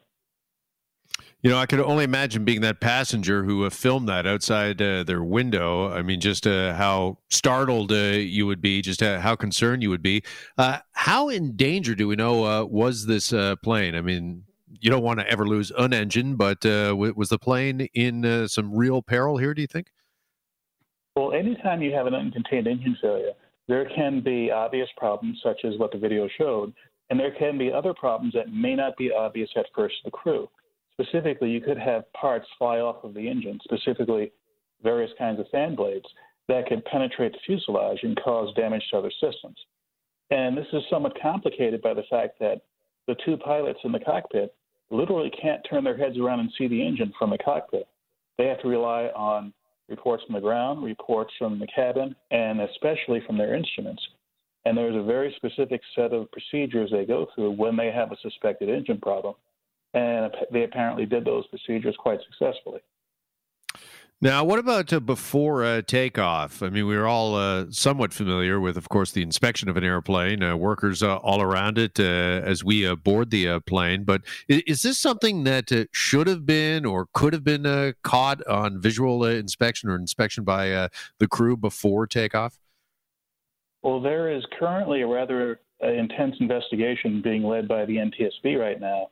You 1.40 1.50
know, 1.50 1.58
I 1.58 1.66
could 1.66 1.78
only 1.78 2.02
imagine 2.02 2.44
being 2.44 2.62
that 2.62 2.80
passenger 2.80 3.44
who 3.44 3.64
uh, 3.64 3.70
filmed 3.70 4.08
that 4.08 4.26
outside 4.26 4.82
uh, 4.82 5.04
their 5.04 5.22
window. 5.22 5.88
I 5.88 6.02
mean, 6.02 6.20
just 6.20 6.48
uh, 6.48 6.74
how 6.74 7.18
startled 7.30 7.92
uh, 7.92 8.16
you 8.16 8.44
would 8.46 8.60
be, 8.60 8.82
just 8.82 9.04
uh, 9.04 9.20
how 9.20 9.36
concerned 9.36 9.84
you 9.84 9.90
would 9.90 10.02
be. 10.02 10.24
Uh, 10.56 10.78
how 10.94 11.28
in 11.28 11.54
danger 11.54 11.94
do 11.94 12.08
we 12.08 12.16
know 12.16 12.66
was 12.66 13.06
this 13.06 13.32
plane? 13.62 13.94
I 13.94 14.00
mean, 14.00 14.42
you 14.80 14.90
don't 14.90 15.04
want 15.04 15.20
to 15.20 15.30
ever 15.30 15.46
lose 15.46 15.70
an 15.78 15.94
engine, 15.94 16.34
but 16.34 16.64
was 16.64 17.28
the 17.28 17.38
plane 17.38 17.82
in 17.94 18.48
some 18.48 18.74
real 18.74 19.00
peril 19.00 19.36
here, 19.36 19.54
do 19.54 19.60
you 19.60 19.68
think? 19.68 19.92
Well, 21.14 21.32
anytime 21.32 21.82
you 21.82 21.92
have 21.94 22.06
an 22.08 22.14
uncontained 22.14 22.66
engine 22.66 22.96
failure, 23.00 23.32
there 23.68 23.88
can 23.94 24.22
be 24.22 24.50
obvious 24.50 24.88
problems, 24.96 25.38
such 25.44 25.64
as 25.64 25.78
what 25.78 25.92
the 25.92 25.98
video 25.98 26.28
showed, 26.36 26.72
and 27.10 27.20
there 27.20 27.34
can 27.38 27.58
be 27.58 27.72
other 27.72 27.94
problems 27.94 28.34
that 28.34 28.52
may 28.52 28.74
not 28.74 28.96
be 28.96 29.12
obvious 29.12 29.50
at 29.56 29.66
first 29.72 29.94
to 29.98 30.06
the 30.06 30.10
crew. 30.10 30.48
Specifically, 31.00 31.50
you 31.50 31.60
could 31.60 31.78
have 31.78 32.12
parts 32.12 32.46
fly 32.58 32.80
off 32.80 33.04
of 33.04 33.14
the 33.14 33.28
engine, 33.28 33.60
specifically 33.62 34.32
various 34.82 35.10
kinds 35.16 35.38
of 35.38 35.48
fan 35.50 35.76
blades, 35.76 36.06
that 36.48 36.66
could 36.66 36.84
penetrate 36.86 37.32
the 37.32 37.38
fuselage 37.46 38.00
and 38.02 38.18
cause 38.22 38.52
damage 38.54 38.82
to 38.90 38.98
other 38.98 39.10
systems. 39.10 39.56
And 40.30 40.56
this 40.56 40.66
is 40.72 40.82
somewhat 40.90 41.16
complicated 41.20 41.82
by 41.82 41.94
the 41.94 42.02
fact 42.10 42.38
that 42.40 42.62
the 43.06 43.16
two 43.24 43.36
pilots 43.36 43.78
in 43.84 43.92
the 43.92 44.00
cockpit 44.00 44.54
literally 44.90 45.30
can't 45.40 45.64
turn 45.68 45.84
their 45.84 45.96
heads 45.96 46.18
around 46.18 46.40
and 46.40 46.50
see 46.58 46.66
the 46.66 46.84
engine 46.84 47.12
from 47.18 47.30
the 47.30 47.38
cockpit. 47.38 47.86
They 48.36 48.46
have 48.46 48.60
to 48.62 48.68
rely 48.68 49.04
on 49.14 49.52
reports 49.88 50.24
from 50.24 50.34
the 50.34 50.40
ground, 50.40 50.82
reports 50.84 51.32
from 51.38 51.58
the 51.58 51.66
cabin, 51.66 52.14
and 52.30 52.60
especially 52.60 53.22
from 53.26 53.38
their 53.38 53.54
instruments. 53.54 54.02
And 54.64 54.76
there's 54.76 54.96
a 54.96 55.02
very 55.02 55.32
specific 55.36 55.80
set 55.94 56.12
of 56.12 56.30
procedures 56.32 56.90
they 56.90 57.04
go 57.04 57.26
through 57.34 57.52
when 57.52 57.76
they 57.76 57.90
have 57.90 58.12
a 58.12 58.16
suspected 58.20 58.68
engine 58.68 59.00
problem 59.00 59.34
and 59.94 60.32
they 60.52 60.64
apparently 60.64 61.06
did 61.06 61.24
those 61.24 61.46
procedures 61.48 61.96
quite 61.98 62.20
successfully. 62.30 62.80
Now, 64.20 64.42
what 64.42 64.58
about 64.58 64.92
uh, 64.92 64.98
before 64.98 65.64
uh, 65.64 65.80
takeoff? 65.80 66.60
I 66.60 66.70
mean, 66.70 66.88
we 66.88 66.96
are 66.96 67.06
all 67.06 67.36
uh, 67.36 67.66
somewhat 67.70 68.12
familiar 68.12 68.58
with, 68.58 68.76
of 68.76 68.88
course, 68.88 69.12
the 69.12 69.22
inspection 69.22 69.68
of 69.68 69.76
an 69.76 69.84
airplane, 69.84 70.42
uh, 70.42 70.56
workers 70.56 71.04
uh, 71.04 71.18
all 71.18 71.40
around 71.40 71.78
it 71.78 72.00
uh, 72.00 72.02
as 72.02 72.64
we 72.64 72.92
board 72.96 73.30
the 73.30 73.60
plane. 73.60 74.02
But 74.02 74.22
is, 74.48 74.62
is, 74.66 74.82
this 74.82 74.98
something 74.98 75.44
that 75.44 75.70
should 75.92 76.26
have 76.26 76.44
been 76.44 76.84
or 76.84 77.06
could 77.14 77.32
have 77.32 77.44
been 77.44 77.94
caught 78.02 78.44
on 78.48 78.80
visual 78.80 79.24
inspection 79.24 79.88
or 79.88 79.94
inspection 79.94 80.42
by 80.42 80.88
the 81.20 81.28
crew 81.28 81.56
before 81.56 82.08
takeoff? 82.08 82.58
Well, 83.84 84.00
there 84.00 84.32
is 84.32 84.42
currently 84.58 85.02
a 85.02 85.06
rather 85.06 85.60
intense 85.80 86.34
investigation 86.40 87.22
being 87.22 87.44
led 87.44 87.68
by 87.68 87.84
the 87.84 87.98
NTSB 87.98 88.58
right 88.58 88.80
now 88.80 89.10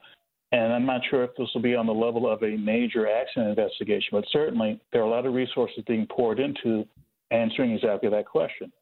and 0.53 0.73
I'm 0.73 0.87
not 0.87 1.01
sure 1.11 1.25
if 1.25 1.31
this 1.37 1.49
will 1.55 1.63
be 1.63 1.75
on 1.75 1.87
the 1.87 1.93
level 1.93 2.31
of 2.31 2.43
a 2.43 2.57
major 2.57 3.09
accident 3.09 3.49
investigation, 3.49 4.11
but 4.13 4.25
certainly 4.31 4.81
there 4.93 5.03
are 5.03 5.07
a 5.07 5.11
lot 5.11 5.27
of 5.27 5.35
resources 5.35 5.83
being 5.87 6.07
poured 6.07 6.39
into 6.39 6.85
answering 7.31 7.73
exactly 7.73 8.09
that 8.11 8.27
question. 8.27 8.73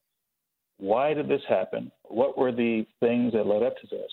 Why 0.78 1.14
did 1.14 1.28
this 1.28 1.42
happen? 1.48 1.90
What 2.04 2.36
were 2.36 2.52
the 2.52 2.84
things 3.00 3.32
that 3.32 3.46
led 3.46 3.62
up 3.62 3.76
to 3.78 3.86
this? 3.90 4.10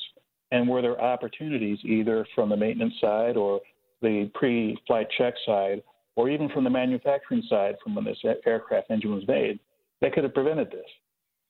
And 0.52 0.68
were 0.68 0.82
there 0.82 1.02
opportunities 1.02 1.80
either 1.84 2.26
from 2.36 2.50
the 2.50 2.58
maintenance 2.58 2.94
side 3.02 3.36
or 3.36 3.60
the 4.02 4.30
pre 4.34 4.78
flight 4.88 5.08
check 5.18 5.34
side, 5.46 5.82
or 6.16 6.30
even 6.30 6.50
from 6.50 6.64
the 6.64 6.70
manufacturing 6.70 7.44
side 7.50 7.76
from 7.84 7.96
when 7.96 8.06
this 8.06 8.18
aircraft 8.46 8.92
engine 8.92 9.14
was 9.14 9.28
made, 9.28 9.60
that 10.02 10.14
could 10.14 10.24
have 10.24 10.34
prevented 10.34 10.70
this? 10.72 10.86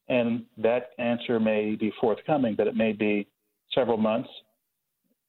And 0.08 0.46
that 0.58 0.89
answer 0.98 1.39
may 1.39 1.75
be 1.75 1.91
forthcoming, 2.00 2.55
but 2.55 2.67
it 2.67 2.75
may 2.75 2.91
be 2.91 3.27
several 3.74 3.98
months, 3.98 4.29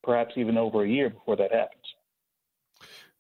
perhaps 0.03 0.35
even 0.37 0.57
over 0.57 0.85
a 0.85 0.89
year 0.89 1.11
before 1.11 1.37
that 1.37 1.53
happens. 1.53 1.83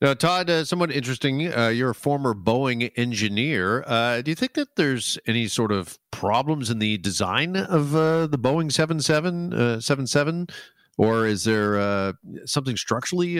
Now, 0.03 0.15
Todd, 0.15 0.51
uh, 0.51 0.65
somewhat 0.65 0.91
interesting. 0.91 1.55
Uh, 1.57 1.69
you're 1.69 1.91
a 1.91 1.95
former 1.95 2.35
Boeing 2.35 2.91
engineer. 2.97 3.85
Uh, 3.87 4.21
do 4.21 4.33
you 4.33 4.35
think 4.35 4.55
that 4.55 4.75
there's 4.75 5.17
any 5.29 5.47
sort 5.47 5.71
of 5.71 5.97
problems 6.11 6.71
in 6.71 6.81
the 6.81 6.99
design 6.99 7.55
of 7.55 7.95
uh, 7.95 8.27
the 8.27 8.37
Boeing 8.37 8.73
77, 8.73 9.81
77? 9.81 10.47
Uh, 10.49 10.53
or 10.99 11.29
is 11.29 11.45
there 11.45 11.79
uh, 11.79 12.15
something 12.47 12.77
structurally 12.77 13.37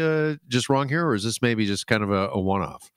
just 0.47 0.69
wrong 0.69 0.89
here? 0.89 1.05
Or 1.05 1.17
is 1.17 1.25
this 1.25 1.43
maybe 1.43 1.67
just 1.67 1.89
kind 1.89 2.05
of 2.05 2.13
a, 2.13 2.29
a 2.29 2.39
one 2.39 2.63
off? 2.63 2.93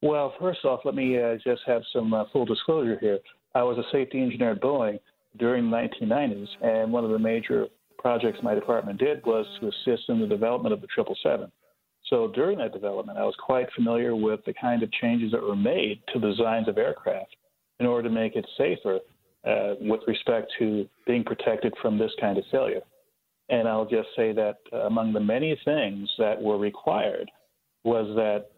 Well, 0.00 0.32
first 0.40 0.64
off, 0.64 0.80
let 0.86 0.94
me 0.94 1.18
just 1.44 1.60
have 1.66 1.82
some 1.92 2.14
full 2.32 2.46
disclosure 2.46 2.96
here. 3.02 3.18
I 3.54 3.62
was 3.64 3.76
a 3.76 3.84
safety 3.92 4.22
engineer 4.22 4.52
at 4.52 4.62
Boeing 4.62 4.98
during 5.36 5.70
the 5.70 5.76
1990s, 5.76 6.48
and 6.62 6.90
one 6.90 7.04
of 7.04 7.10
the 7.10 7.18
major 7.18 7.66
projects 8.04 8.38
my 8.42 8.54
department 8.54 8.98
did 8.98 9.24
was 9.24 9.46
to 9.58 9.68
assist 9.68 10.10
in 10.10 10.20
the 10.20 10.26
development 10.26 10.74
of 10.74 10.82
the 10.82 10.88
777. 10.94 11.50
So 12.10 12.30
during 12.34 12.58
that 12.58 12.74
development, 12.74 13.16
I 13.16 13.24
was 13.24 13.34
quite 13.42 13.66
familiar 13.74 14.14
with 14.14 14.40
the 14.44 14.52
kind 14.52 14.82
of 14.82 14.92
changes 14.92 15.32
that 15.32 15.42
were 15.42 15.56
made 15.56 16.02
to 16.12 16.20
the 16.20 16.28
designs 16.28 16.68
of 16.68 16.76
aircraft 16.76 17.34
in 17.80 17.86
order 17.86 18.06
to 18.06 18.14
make 18.14 18.36
it 18.36 18.46
safer 18.58 18.98
uh, 19.48 19.76
with 19.80 20.02
respect 20.06 20.52
to 20.58 20.86
being 21.06 21.24
protected 21.24 21.72
from 21.80 21.96
this 21.96 22.12
kind 22.20 22.36
of 22.36 22.44
failure. 22.50 22.82
And 23.48 23.66
I'll 23.66 23.86
just 23.86 24.08
say 24.16 24.32
that 24.32 24.58
uh, 24.70 24.80
among 24.80 25.14
the 25.14 25.20
many 25.20 25.58
things 25.64 26.10
that 26.18 26.40
were 26.40 26.58
required 26.58 27.30
was 27.84 28.14
that 28.16 28.50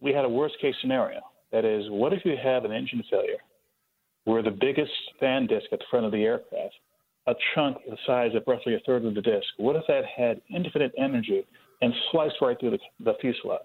we 0.00 0.12
had 0.12 0.24
a 0.24 0.28
worst 0.28 0.54
case 0.60 0.76
scenario. 0.80 1.22
That 1.50 1.64
is, 1.64 1.86
what 1.90 2.12
if 2.12 2.24
you 2.24 2.36
have 2.40 2.64
an 2.64 2.70
engine 2.70 3.02
failure 3.10 3.42
where 4.26 4.44
the 4.44 4.50
biggest 4.52 4.92
fan 5.18 5.48
disk 5.48 5.66
at 5.72 5.80
the 5.80 5.84
front 5.90 6.06
of 6.06 6.12
the 6.12 6.22
aircraft 6.22 6.74
a 7.26 7.34
chunk 7.54 7.78
the 7.88 7.96
size 8.06 8.34
of 8.34 8.42
roughly 8.46 8.74
a 8.74 8.80
third 8.86 9.04
of 9.04 9.14
the 9.14 9.22
disk. 9.22 9.46
What 9.56 9.76
if 9.76 9.82
that 9.88 10.04
had 10.16 10.40
infinite 10.54 10.92
energy 10.98 11.44
and 11.82 11.92
sliced 12.10 12.36
right 12.40 12.58
through 12.58 12.70
the, 12.70 12.78
the 13.00 13.14
fuselage? 13.20 13.60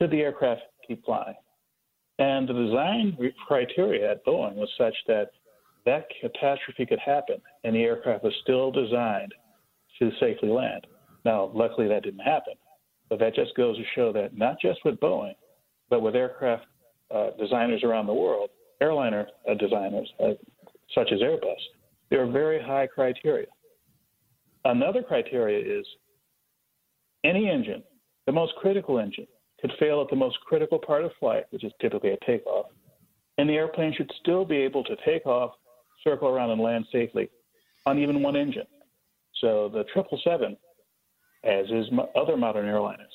Could 0.00 0.10
the 0.10 0.20
aircraft 0.20 0.62
keep 0.86 1.04
flying? 1.04 1.34
And 2.18 2.48
the 2.48 2.52
design 2.52 3.16
criteria 3.46 4.12
at 4.12 4.24
Boeing 4.24 4.54
was 4.54 4.68
such 4.78 4.94
that 5.08 5.30
that 5.84 6.06
catastrophe 6.20 6.86
could 6.86 7.00
happen, 7.00 7.36
and 7.64 7.74
the 7.74 7.82
aircraft 7.82 8.24
was 8.24 8.32
still 8.42 8.70
designed 8.70 9.34
to 9.98 10.10
safely 10.18 10.48
land. 10.48 10.86
Now, 11.24 11.50
luckily, 11.54 11.88
that 11.88 12.02
didn't 12.02 12.20
happen, 12.20 12.54
but 13.08 13.18
that 13.18 13.34
just 13.34 13.54
goes 13.56 13.76
to 13.76 13.84
show 13.94 14.12
that 14.12 14.36
not 14.36 14.60
just 14.60 14.80
with 14.84 14.98
Boeing, 15.00 15.34
but 15.90 16.00
with 16.00 16.14
aircraft 16.14 16.64
uh, 17.14 17.30
designers 17.38 17.82
around 17.84 18.06
the 18.06 18.14
world, 18.14 18.50
airliner 18.80 19.26
uh, 19.48 19.54
designers 19.54 20.10
uh, 20.22 20.30
such 20.94 21.10
as 21.12 21.20
Airbus, 21.20 21.60
there 22.10 22.22
are 22.22 22.30
very 22.30 22.62
high 22.62 22.86
criteria. 22.86 23.46
Another 24.64 25.02
criteria 25.02 25.78
is 25.78 25.86
any 27.24 27.50
engine, 27.50 27.82
the 28.26 28.32
most 28.32 28.54
critical 28.56 28.98
engine, 28.98 29.26
could 29.60 29.72
fail 29.78 30.02
at 30.02 30.08
the 30.10 30.16
most 30.16 30.38
critical 30.40 30.78
part 30.78 31.04
of 31.04 31.10
flight, 31.18 31.44
which 31.50 31.64
is 31.64 31.72
typically 31.80 32.10
a 32.10 32.24
takeoff, 32.26 32.66
and 33.38 33.48
the 33.48 33.54
airplane 33.54 33.94
should 33.96 34.10
still 34.20 34.44
be 34.44 34.56
able 34.56 34.84
to 34.84 34.96
take 35.04 35.26
off, 35.26 35.52
circle 36.02 36.28
around, 36.28 36.50
and 36.50 36.60
land 36.60 36.84
safely 36.92 37.28
on 37.86 37.98
even 37.98 38.22
one 38.22 38.36
engine. 38.36 38.66
So 39.40 39.68
the 39.72 39.84
777, 39.94 40.56
as 41.44 41.66
is 41.70 41.90
other 42.14 42.36
modern 42.36 42.66
airliners, 42.66 43.12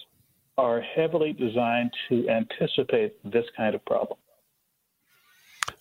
are 0.57 0.81
heavily 0.81 1.33
designed 1.33 1.91
to 2.09 2.27
anticipate 2.29 3.13
this 3.31 3.45
kind 3.55 3.75
of 3.75 3.85
problem. 3.85 4.19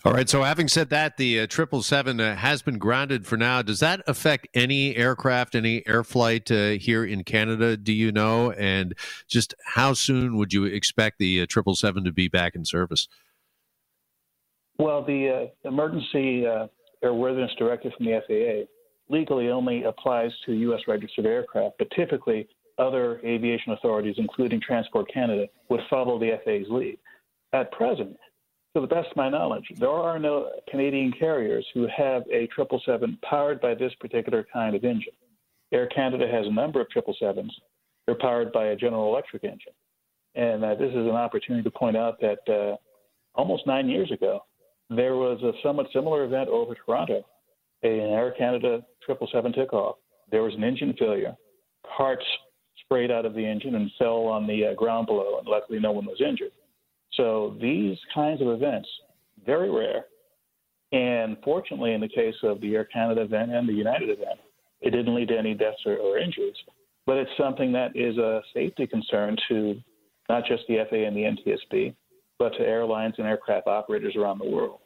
All 0.08 0.14
right. 0.14 0.26
So, 0.26 0.42
having 0.42 0.68
said 0.68 0.88
that, 0.88 1.18
the 1.18 1.40
uh, 1.40 1.46
triple 1.46 1.82
seven 1.82 2.18
uh, 2.18 2.34
has 2.34 2.62
been 2.62 2.78
grounded 2.78 3.26
for 3.26 3.36
now. 3.36 3.60
Does 3.60 3.80
that 3.80 4.00
affect 4.06 4.48
any 4.54 4.96
aircraft, 4.96 5.54
any 5.54 5.86
air 5.86 6.02
flight 6.02 6.50
uh, 6.50 6.70
here 6.80 7.04
in 7.04 7.24
Canada? 7.24 7.76
Do 7.76 7.92
you 7.92 8.10
know? 8.10 8.50
And 8.52 8.94
just 9.26 9.52
how 9.66 9.92
soon 9.92 10.38
would 10.38 10.54
you 10.54 10.64
expect 10.64 11.18
the 11.18 11.42
uh, 11.42 11.46
triple 11.46 11.74
seven 11.74 12.04
to 12.04 12.10
be 12.10 12.26
back 12.26 12.54
in 12.54 12.64
service? 12.64 13.06
Well, 14.78 15.04
the 15.04 15.50
uh, 15.64 15.68
emergency 15.68 16.46
airworthiness 17.04 17.54
directive 17.58 17.92
from 17.98 18.06
the 18.06 18.22
FAA 18.26 19.14
legally 19.14 19.50
only 19.50 19.84
applies 19.84 20.30
to 20.46 20.54
U.S. 20.54 20.80
registered 20.88 21.26
aircraft, 21.26 21.76
but 21.76 21.90
typically 21.90 22.48
other 22.78 23.20
aviation 23.26 23.72
authorities, 23.72 24.14
including 24.16 24.58
Transport 24.62 25.12
Canada, 25.12 25.48
would 25.68 25.80
follow 25.90 26.18
the 26.18 26.40
FAA's 26.46 26.70
lead. 26.70 26.96
At 27.52 27.70
present, 27.72 28.16
to 28.80 28.86
the 28.86 28.94
best 28.94 29.10
of 29.10 29.16
my 29.16 29.28
knowledge, 29.28 29.66
there 29.76 29.88
are 29.88 30.18
no 30.18 30.50
Canadian 30.70 31.12
carriers 31.18 31.66
who 31.74 31.82
have 31.82 32.22
a 32.30 32.46
777 32.54 33.18
powered 33.28 33.60
by 33.60 33.74
this 33.74 33.92
particular 34.00 34.46
kind 34.52 34.76
of 34.76 34.84
engine. 34.84 35.12
Air 35.72 35.88
Canada 35.88 36.26
has 36.30 36.46
a 36.46 36.52
number 36.52 36.80
of 36.80 36.86
777s. 36.94 37.50
They're 38.06 38.14
powered 38.14 38.52
by 38.52 38.66
a 38.66 38.76
General 38.76 39.08
Electric 39.08 39.42
engine. 39.42 39.72
And 40.34 40.64
uh, 40.64 40.76
this 40.76 40.90
is 40.90 40.96
an 40.96 41.10
opportunity 41.10 41.64
to 41.64 41.70
point 41.70 41.96
out 41.96 42.20
that 42.20 42.38
uh, 42.48 42.76
almost 43.34 43.66
nine 43.66 43.88
years 43.88 44.12
ago, 44.12 44.40
there 44.90 45.16
was 45.16 45.42
a 45.42 45.52
somewhat 45.62 45.88
similar 45.92 46.24
event 46.24 46.48
over 46.48 46.74
Toronto. 46.74 47.26
An 47.82 47.90
Air 47.90 48.32
Canada 48.38 48.82
777 49.06 49.52
took 49.54 49.72
off. 49.72 49.96
There 50.30 50.42
was 50.42 50.54
an 50.54 50.62
engine 50.62 50.94
failure. 50.98 51.34
Parts 51.96 52.24
sprayed 52.84 53.10
out 53.10 53.26
of 53.26 53.34
the 53.34 53.44
engine 53.44 53.74
and 53.74 53.90
fell 53.98 54.26
on 54.26 54.46
the 54.46 54.66
uh, 54.66 54.74
ground 54.74 55.06
below, 55.06 55.38
and 55.38 55.48
luckily 55.48 55.80
no 55.80 55.90
one 55.90 56.06
was 56.06 56.20
injured. 56.20 56.52
So 57.18 57.56
these 57.60 57.98
kinds 58.14 58.40
of 58.40 58.48
events, 58.48 58.88
very 59.44 59.70
rare. 59.70 60.06
And 60.92 61.36
fortunately, 61.44 61.92
in 61.92 62.00
the 62.00 62.08
case 62.08 62.36
of 62.42 62.62
the 62.62 62.74
Air 62.74 62.86
Canada 62.86 63.22
event 63.22 63.52
and 63.52 63.68
the 63.68 63.74
United 63.74 64.08
event, 64.08 64.40
it 64.80 64.90
didn't 64.90 65.14
lead 65.14 65.28
to 65.28 65.36
any 65.36 65.52
deaths 65.52 65.80
or, 65.84 65.96
or 65.96 66.18
injuries. 66.18 66.56
but 67.04 67.16
it's 67.16 67.30
something 67.36 67.72
that 67.72 67.94
is 67.94 68.16
a 68.16 68.40
safety 68.54 68.86
concern 68.86 69.36
to 69.48 69.80
not 70.28 70.44
just 70.46 70.62
the 70.68 70.76
FAA 70.88 71.06
and 71.08 71.16
the 71.16 71.22
NTSB, 71.22 71.94
but 72.38 72.50
to 72.50 72.60
airlines 72.60 73.14
and 73.18 73.26
aircraft 73.26 73.66
operators 73.66 74.14
around 74.16 74.38
the 74.38 74.48
world. 74.48 74.78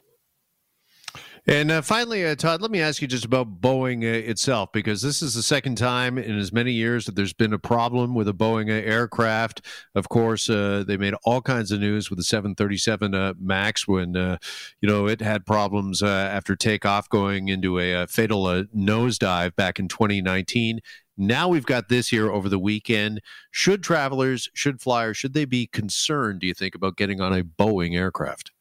And 1.44 1.72
uh, 1.72 1.82
finally, 1.82 2.24
uh, 2.24 2.36
Todd, 2.36 2.62
let 2.62 2.70
me 2.70 2.80
ask 2.80 3.02
you 3.02 3.08
just 3.08 3.24
about 3.24 3.60
Boeing 3.60 4.04
uh, 4.04 4.30
itself, 4.30 4.70
because 4.70 5.02
this 5.02 5.22
is 5.22 5.34
the 5.34 5.42
second 5.42 5.74
time 5.74 6.16
in 6.16 6.38
as 6.38 6.52
many 6.52 6.70
years 6.70 7.04
that 7.06 7.16
there's 7.16 7.32
been 7.32 7.52
a 7.52 7.58
problem 7.58 8.14
with 8.14 8.28
a 8.28 8.32
Boeing 8.32 8.70
uh, 8.70 8.88
aircraft. 8.88 9.66
Of 9.96 10.08
course, 10.08 10.48
uh, 10.48 10.84
they 10.86 10.96
made 10.96 11.14
all 11.24 11.42
kinds 11.42 11.72
of 11.72 11.80
news 11.80 12.10
with 12.10 12.20
the 12.20 12.22
737 12.22 13.12
uh, 13.12 13.34
MAX 13.40 13.88
when, 13.88 14.14
you 14.14 14.88
know, 14.88 15.08
it 15.08 15.20
had 15.20 15.44
problems 15.44 16.00
after 16.00 16.54
takeoff 16.54 17.08
going 17.08 17.48
into 17.48 17.80
a 17.80 18.06
fatal 18.06 18.44
nosedive 18.76 19.56
back 19.56 19.80
in 19.80 19.88
2019. 19.88 20.78
Now 21.16 21.48
we've 21.48 21.66
got 21.66 21.88
this 21.88 22.08
here 22.08 22.30
over 22.30 22.48
the 22.48 22.58
weekend. 22.58 23.20
Should 23.50 23.82
travelers, 23.82 24.48
should 24.54 24.80
flyers, 24.80 25.16
should 25.16 25.34
they 25.34 25.44
be 25.44 25.66
concerned, 25.66 26.40
do 26.40 26.46
you 26.46 26.54
think, 26.54 26.76
about 26.76 26.96
getting 26.96 27.20
on 27.20 27.32
a 27.32 27.42
Boeing 27.42 27.96
aircraft? 27.96 28.52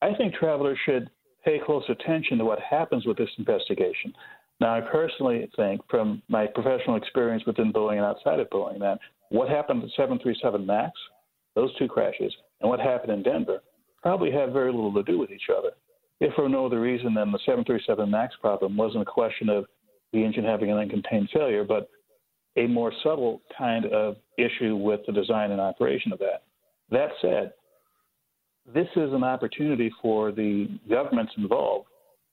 I 0.00 0.14
think 0.14 0.34
travelers 0.34 0.78
should 0.86 1.10
pay 1.48 1.58
close 1.64 1.84
attention 1.88 2.36
to 2.36 2.44
what 2.44 2.58
happens 2.60 3.06
with 3.06 3.16
this 3.16 3.30
investigation. 3.38 4.12
Now, 4.60 4.76
I 4.76 4.82
personally 4.82 5.48
think, 5.56 5.80
from 5.88 6.20
my 6.28 6.46
professional 6.46 6.96
experience 6.96 7.44
within 7.46 7.72
Boeing 7.72 7.96
and 7.96 8.04
outside 8.04 8.38
of 8.38 8.50
Boeing, 8.50 8.78
that 8.80 8.98
what 9.30 9.48
happened 9.48 9.80
to 9.80 9.88
737 9.96 10.66
MAX, 10.66 10.92
those 11.54 11.74
two 11.78 11.88
crashes, 11.88 12.34
and 12.60 12.68
what 12.68 12.80
happened 12.80 13.12
in 13.12 13.22
Denver 13.22 13.60
probably 14.02 14.30
have 14.30 14.52
very 14.52 14.72
little 14.72 14.92
to 14.92 15.02
do 15.04 15.18
with 15.18 15.30
each 15.30 15.48
other. 15.56 15.70
If 16.20 16.34
for 16.34 16.48
no 16.48 16.66
other 16.66 16.80
reason 16.80 17.14
than 17.14 17.32
the 17.32 17.38
737 17.46 18.10
MAX 18.10 18.34
problem 18.40 18.76
wasn't 18.76 19.02
a 19.02 19.06
question 19.10 19.48
of 19.48 19.64
the 20.12 20.22
engine 20.22 20.44
having 20.44 20.70
an 20.70 20.76
uncontained 20.76 21.30
failure, 21.32 21.64
but 21.64 21.88
a 22.56 22.66
more 22.66 22.92
subtle 23.02 23.40
kind 23.56 23.86
of 23.86 24.16
issue 24.36 24.76
with 24.76 25.00
the 25.06 25.12
design 25.12 25.52
and 25.52 25.60
operation 25.60 26.12
of 26.12 26.18
that. 26.18 26.42
That 26.90 27.10
said, 27.22 27.52
this 28.74 28.88
is 28.96 29.12
an 29.12 29.24
opportunity 29.24 29.92
for 30.02 30.32
the 30.32 30.68
governments 30.88 31.32
involved 31.36 31.88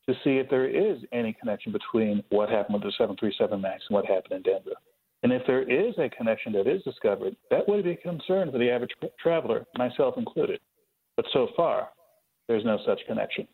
to 0.08 0.14
see 0.24 0.38
if 0.38 0.50
there 0.50 0.68
is 0.68 0.98
any 1.12 1.34
connection 1.34 1.72
between 1.72 2.24
what 2.30 2.50
happened 2.50 2.76
with 2.76 2.84
the 2.84 2.92
737 2.92 3.60
MAX 3.60 3.84
and 3.90 3.96
what 3.96 4.06
happened 4.06 4.34
in 4.34 4.42
Denver. 4.44 4.76
And 5.24 5.34
if 5.34 5.42
there 5.48 5.64
is 5.64 5.96
a 5.98 6.10
connection 6.10 6.54
that 6.54 6.68
is 6.68 6.84
discovered, 6.84 7.36
that 7.50 7.68
would 7.68 7.84
be 7.84 7.92
a 7.92 7.98
concern 7.98 8.52
for 8.52 8.60
the 8.60 8.70
average 8.70 8.92
traveler, 9.20 9.66
myself 9.76 10.16
included. 10.18 10.60
But 11.16 11.26
so 11.34 11.48
far, 11.56 11.90
there's 12.48 12.64
no 12.64 12.78
such 12.86 13.00
connection. 13.08 13.48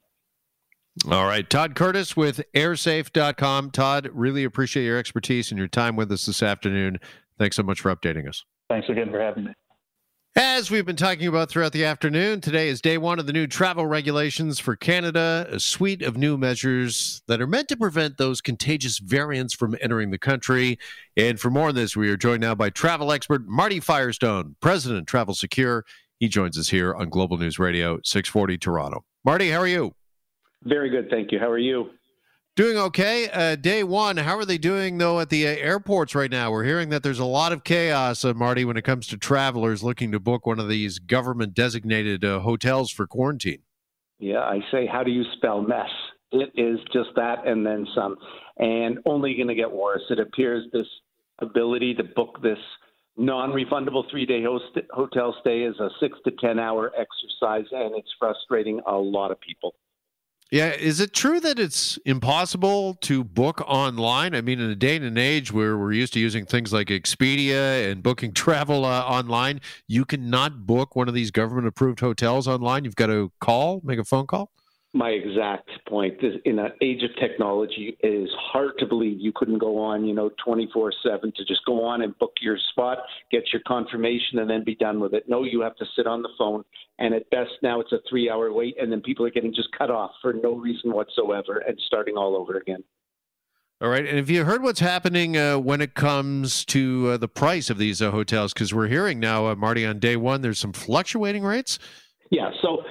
All 1.09 1.25
right. 1.25 1.49
Todd 1.49 1.75
Curtis 1.75 2.17
with 2.17 2.41
airsafe.com. 2.53 3.71
Todd, 3.71 4.09
really 4.11 4.43
appreciate 4.43 4.83
your 4.83 4.97
expertise 4.97 5.51
and 5.51 5.57
your 5.57 5.69
time 5.69 5.95
with 5.95 6.11
us 6.11 6.25
this 6.25 6.43
afternoon. 6.43 6.99
Thanks 7.39 7.55
so 7.55 7.63
much 7.63 7.79
for 7.79 7.95
updating 7.95 8.27
us. 8.27 8.43
Thanks 8.69 8.89
again 8.89 9.09
for 9.09 9.21
having 9.21 9.45
me. 9.45 9.53
As 10.33 10.71
we've 10.71 10.85
been 10.85 10.95
talking 10.95 11.27
about 11.27 11.49
throughout 11.49 11.73
the 11.73 11.83
afternoon, 11.83 12.39
today 12.39 12.69
is 12.69 12.79
day 12.79 12.97
one 12.97 13.19
of 13.19 13.27
the 13.27 13.33
new 13.33 13.47
travel 13.47 13.85
regulations 13.85 14.59
for 14.59 14.77
Canada, 14.77 15.45
a 15.51 15.59
suite 15.59 16.01
of 16.01 16.15
new 16.15 16.37
measures 16.37 17.21
that 17.27 17.41
are 17.41 17.47
meant 17.47 17.67
to 17.67 17.75
prevent 17.75 18.17
those 18.17 18.39
contagious 18.39 18.99
variants 18.99 19.53
from 19.53 19.75
entering 19.81 20.09
the 20.09 20.17
country. 20.17 20.79
And 21.17 21.37
for 21.37 21.49
more 21.49 21.67
on 21.67 21.75
this, 21.75 21.97
we 21.97 22.09
are 22.09 22.15
joined 22.15 22.39
now 22.39 22.55
by 22.55 22.69
travel 22.69 23.11
expert 23.11 23.45
Marty 23.45 23.81
Firestone, 23.81 24.55
President 24.61 25.01
of 25.01 25.05
Travel 25.05 25.33
Secure. 25.33 25.83
He 26.17 26.29
joins 26.29 26.57
us 26.57 26.69
here 26.69 26.95
on 26.95 27.09
Global 27.09 27.37
News 27.37 27.59
Radio 27.59 27.99
640 28.05 28.57
Toronto. 28.57 29.03
Marty, 29.25 29.49
how 29.49 29.59
are 29.59 29.67
you? 29.67 29.95
Very 30.63 30.89
good, 30.89 31.09
thank 31.09 31.33
you. 31.33 31.39
How 31.39 31.49
are 31.49 31.57
you? 31.57 31.89
Doing 32.61 32.77
okay. 32.77 33.27
Uh, 33.27 33.55
day 33.55 33.83
one, 33.83 34.17
how 34.17 34.37
are 34.37 34.45
they 34.45 34.59
doing 34.59 34.99
though 34.99 35.19
at 35.19 35.29
the 35.29 35.47
uh, 35.47 35.49
airports 35.49 36.13
right 36.13 36.29
now? 36.29 36.51
We're 36.51 36.63
hearing 36.63 36.89
that 36.89 37.01
there's 37.01 37.17
a 37.17 37.25
lot 37.25 37.51
of 37.51 37.63
chaos, 37.63 38.23
uh, 38.23 38.35
Marty, 38.35 38.65
when 38.65 38.77
it 38.77 38.83
comes 38.83 39.07
to 39.07 39.17
travelers 39.17 39.81
looking 39.81 40.11
to 40.11 40.19
book 40.19 40.45
one 40.45 40.59
of 40.59 40.69
these 40.69 40.99
government 40.99 41.55
designated 41.55 42.23
uh, 42.23 42.41
hotels 42.41 42.91
for 42.91 43.07
quarantine. 43.07 43.63
Yeah, 44.19 44.41
I 44.41 44.59
say, 44.71 44.85
how 44.85 45.03
do 45.03 45.09
you 45.09 45.23
spell 45.37 45.63
mess? 45.63 45.89
It 46.31 46.51
is 46.53 46.77
just 46.93 47.09
that 47.15 47.47
and 47.47 47.65
then 47.65 47.87
some, 47.95 48.15
and 48.59 48.99
only 49.07 49.33
going 49.33 49.47
to 49.47 49.55
get 49.55 49.71
worse. 49.71 50.03
It 50.11 50.19
appears 50.19 50.67
this 50.71 50.87
ability 51.39 51.95
to 51.95 52.03
book 52.03 52.43
this 52.43 52.59
non 53.17 53.53
refundable 53.53 54.03
three 54.11 54.27
day 54.27 54.43
host- 54.43 54.85
hotel 54.91 55.35
stay 55.41 55.63
is 55.63 55.79
a 55.79 55.89
six 55.99 56.15
to 56.25 56.31
10 56.39 56.59
hour 56.59 56.91
exercise, 56.95 57.65
and 57.71 57.95
it's 57.95 58.13
frustrating 58.19 58.81
a 58.85 58.95
lot 58.95 59.31
of 59.31 59.41
people. 59.41 59.73
Yeah, 60.51 60.71
is 60.73 60.99
it 60.99 61.13
true 61.13 61.39
that 61.39 61.59
it's 61.59 61.97
impossible 62.05 62.95
to 62.95 63.23
book 63.23 63.61
online? 63.61 64.35
I 64.35 64.41
mean, 64.41 64.59
in 64.59 64.69
a 64.69 64.75
day 64.75 64.97
and 64.97 65.05
an 65.05 65.17
age 65.17 65.53
where 65.53 65.77
we're 65.77 65.93
used 65.93 66.11
to 66.13 66.19
using 66.19 66.45
things 66.45 66.73
like 66.73 66.87
Expedia 66.87 67.89
and 67.89 68.03
booking 68.03 68.33
travel 68.33 68.83
uh, 68.83 69.01
online, 69.01 69.61
you 69.87 70.03
cannot 70.03 70.65
book 70.65 70.93
one 70.93 71.07
of 71.07 71.13
these 71.13 71.31
government 71.31 71.67
approved 71.67 72.01
hotels 72.01 72.49
online. 72.49 72.83
You've 72.83 72.97
got 72.97 73.07
to 73.07 73.31
call, 73.39 73.79
make 73.85 73.97
a 73.97 74.03
phone 74.03 74.27
call 74.27 74.51
my 74.93 75.09
exact 75.09 75.69
point. 75.87 76.15
In 76.45 76.59
an 76.59 76.71
age 76.81 77.01
of 77.03 77.11
technology, 77.17 77.97
it 78.01 78.07
is 78.07 78.29
hard 78.37 78.73
to 78.79 78.85
believe 78.85 79.19
you 79.19 79.31
couldn't 79.33 79.59
go 79.59 79.77
on, 79.77 80.05
you 80.05 80.13
know, 80.13 80.31
24 80.43 80.91
7 81.03 81.31
to 81.35 81.45
just 81.45 81.61
go 81.65 81.83
on 81.85 82.01
and 82.01 82.17
book 82.19 82.33
your 82.41 82.57
spot, 82.71 82.99
get 83.31 83.43
your 83.53 83.61
confirmation, 83.67 84.39
and 84.39 84.49
then 84.49 84.63
be 84.63 84.75
done 84.75 84.99
with 84.99 85.13
it. 85.13 85.23
No, 85.27 85.43
you 85.43 85.61
have 85.61 85.75
to 85.77 85.85
sit 85.95 86.07
on 86.07 86.21
the 86.21 86.29
phone. 86.37 86.63
And 86.99 87.13
at 87.13 87.29
best, 87.29 87.51
now 87.63 87.79
it's 87.79 87.91
a 87.93 87.99
three 88.09 88.29
hour 88.29 88.51
wait, 88.51 88.75
and 88.79 88.91
then 88.91 89.01
people 89.01 89.25
are 89.25 89.31
getting 89.31 89.53
just 89.53 89.69
cut 89.77 89.89
off 89.89 90.11
for 90.21 90.33
no 90.33 90.55
reason 90.55 90.91
whatsoever 90.91 91.59
and 91.59 91.79
starting 91.87 92.17
all 92.17 92.35
over 92.35 92.57
again. 92.57 92.83
All 93.81 93.89
right. 93.89 94.05
And 94.05 94.17
have 94.17 94.29
you 94.29 94.43
heard 94.43 94.61
what's 94.61 94.79
happening 94.79 95.37
uh, 95.37 95.57
when 95.57 95.81
it 95.81 95.95
comes 95.95 96.63
to 96.65 97.13
uh, 97.13 97.17
the 97.17 97.27
price 97.27 97.71
of 97.71 97.79
these 97.79 97.99
uh, 97.99 98.11
hotels? 98.11 98.53
Because 98.53 98.75
we're 98.75 98.87
hearing 98.87 99.19
now, 99.19 99.47
uh, 99.47 99.55
Marty, 99.55 99.87
on 99.87 99.97
day 99.97 100.17
one, 100.17 100.41
there's 100.41 100.59
some 100.59 100.71
fluctuating 100.71 101.43
rates. 101.43 101.79
Yeah. 102.29 102.51
So 102.61 102.83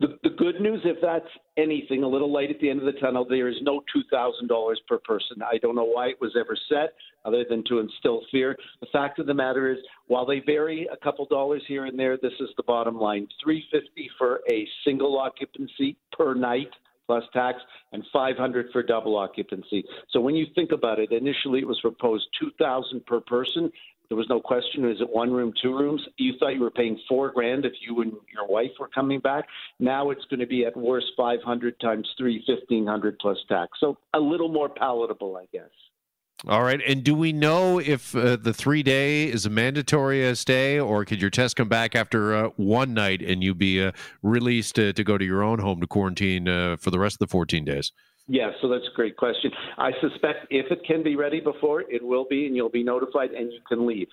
the, 0.00 0.18
the 0.22 0.30
good 0.30 0.60
news, 0.60 0.80
if 0.84 0.96
that's 1.00 1.28
anything, 1.56 2.02
a 2.02 2.08
little 2.08 2.32
light 2.32 2.50
at 2.50 2.60
the 2.60 2.70
end 2.70 2.80
of 2.80 2.86
the 2.86 3.00
tunnel, 3.00 3.26
there 3.28 3.48
is 3.48 3.56
no 3.62 3.82
$2,000 3.94 4.74
per 4.88 4.98
person. 4.98 5.42
I 5.42 5.58
don't 5.58 5.74
know 5.74 5.84
why 5.84 6.08
it 6.08 6.20
was 6.20 6.36
ever 6.38 6.56
set, 6.68 6.94
other 7.24 7.44
than 7.48 7.64
to 7.68 7.78
instill 7.78 8.22
fear. 8.30 8.56
The 8.80 8.86
fact 8.92 9.18
of 9.18 9.26
the 9.26 9.34
matter 9.34 9.72
is, 9.72 9.78
while 10.06 10.26
they 10.26 10.40
vary 10.40 10.88
a 10.92 10.96
couple 10.96 11.26
dollars 11.26 11.62
here 11.66 11.86
and 11.86 11.98
there, 11.98 12.16
this 12.16 12.32
is 12.40 12.50
the 12.56 12.62
bottom 12.62 12.98
line: 12.98 13.26
350 13.42 14.10
for 14.18 14.40
a 14.50 14.66
single 14.84 15.18
occupancy 15.18 15.96
per 16.12 16.34
night 16.34 16.70
plus 17.06 17.24
tax, 17.32 17.58
and 17.92 18.02
500 18.12 18.66
for 18.72 18.82
double 18.82 19.16
occupancy. 19.16 19.84
So 20.10 20.20
when 20.20 20.34
you 20.34 20.46
think 20.54 20.72
about 20.72 20.98
it, 20.98 21.12
initially 21.12 21.60
it 21.60 21.66
was 21.66 21.78
proposed 21.80 22.26
2,000 22.40 23.04
per 23.06 23.20
person. 23.20 23.70
There 24.08 24.16
was 24.16 24.28
no 24.28 24.40
question. 24.40 24.88
Is 24.88 25.00
it 25.00 25.08
one 25.08 25.32
room, 25.32 25.52
two 25.62 25.76
rooms? 25.76 26.02
You 26.18 26.34
thought 26.38 26.54
you 26.54 26.60
were 26.60 26.70
paying 26.70 26.98
four 27.08 27.32
grand 27.32 27.64
if 27.64 27.72
you 27.80 28.02
and 28.02 28.12
your 28.32 28.46
wife 28.46 28.70
were 28.78 28.88
coming 28.88 29.20
back. 29.20 29.46
Now 29.80 30.10
it's 30.10 30.24
going 30.26 30.40
to 30.40 30.46
be 30.46 30.64
at 30.64 30.76
worst 30.76 31.06
500 31.16 31.80
times 31.80 32.08
three, 32.18 32.42
1500 32.46 33.18
plus 33.18 33.38
tax. 33.48 33.78
So 33.80 33.96
a 34.12 34.20
little 34.20 34.48
more 34.48 34.68
palatable, 34.68 35.36
I 35.36 35.46
guess. 35.52 35.70
All 36.46 36.62
right. 36.62 36.80
And 36.86 37.02
do 37.02 37.14
we 37.14 37.32
know 37.32 37.78
if 37.78 38.14
uh, 38.14 38.36
the 38.36 38.52
three 38.52 38.82
day 38.82 39.24
is 39.24 39.46
a 39.46 39.50
mandatory 39.50 40.26
uh, 40.26 40.34
stay, 40.34 40.78
or 40.78 41.06
could 41.06 41.20
your 41.20 41.30
test 41.30 41.56
come 41.56 41.70
back 41.70 41.96
after 41.96 42.34
uh, 42.34 42.48
one 42.56 42.92
night 42.92 43.22
and 43.22 43.42
you 43.42 43.54
be 43.54 43.82
uh, 43.82 43.92
released 44.22 44.74
to 44.74 44.92
go 44.92 45.16
to 45.16 45.24
your 45.24 45.42
own 45.42 45.58
home 45.58 45.80
to 45.80 45.86
quarantine 45.86 46.46
uh, 46.46 46.76
for 46.76 46.90
the 46.90 46.98
rest 46.98 47.14
of 47.14 47.20
the 47.20 47.28
14 47.28 47.64
days? 47.64 47.92
Yeah, 48.26 48.50
so 48.62 48.68
that's 48.68 48.86
a 48.90 48.96
great 48.96 49.16
question. 49.16 49.50
I 49.76 49.90
suspect 50.00 50.46
if 50.50 50.70
it 50.70 50.80
can 50.86 51.02
be 51.02 51.14
ready 51.14 51.40
before, 51.40 51.82
it 51.82 52.02
will 52.02 52.26
be, 52.28 52.46
and 52.46 52.56
you'll 52.56 52.70
be 52.70 52.82
notified 52.82 53.30
and 53.30 53.52
you 53.52 53.60
can 53.68 53.86
leave. 53.86 54.08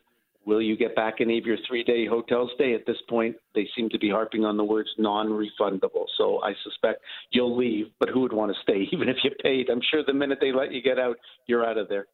Will 0.46 0.62
you 0.62 0.76
get 0.76 0.96
back 0.96 1.16
any 1.20 1.38
of 1.38 1.46
your 1.46 1.58
three 1.68 1.84
day 1.84 2.06
hotel 2.08 2.50
stay? 2.56 2.74
At 2.74 2.86
this 2.88 2.98
point, 3.08 3.36
they 3.54 3.68
seem 3.76 3.90
to 3.90 4.00
be 4.00 4.10
harping 4.10 4.44
on 4.44 4.58
the 4.58 4.64
words 4.64 4.90
non 4.98 5.28
refundable. 5.30 6.06
So 6.18 6.42
I 6.42 6.54
suspect 6.64 7.02
you'll 7.30 7.56
leave, 7.56 7.88
but 8.00 8.10
who 8.10 8.22
would 8.22 8.34
want 8.34 8.52
to 8.52 8.62
stay 8.64 8.88
even 8.92 9.08
if 9.08 9.18
you 9.24 9.32
paid? 9.44 9.70
I'm 9.70 9.82
sure 9.92 10.04
the 10.06 10.14
minute 10.14 10.40
they 10.42 10.52
let 10.52 10.72
you 10.72 10.82
get 10.82 10.98
out, 10.98 11.18
you're 11.46 11.66
out 11.66 11.78
of 11.78 11.88
there. 11.90 12.08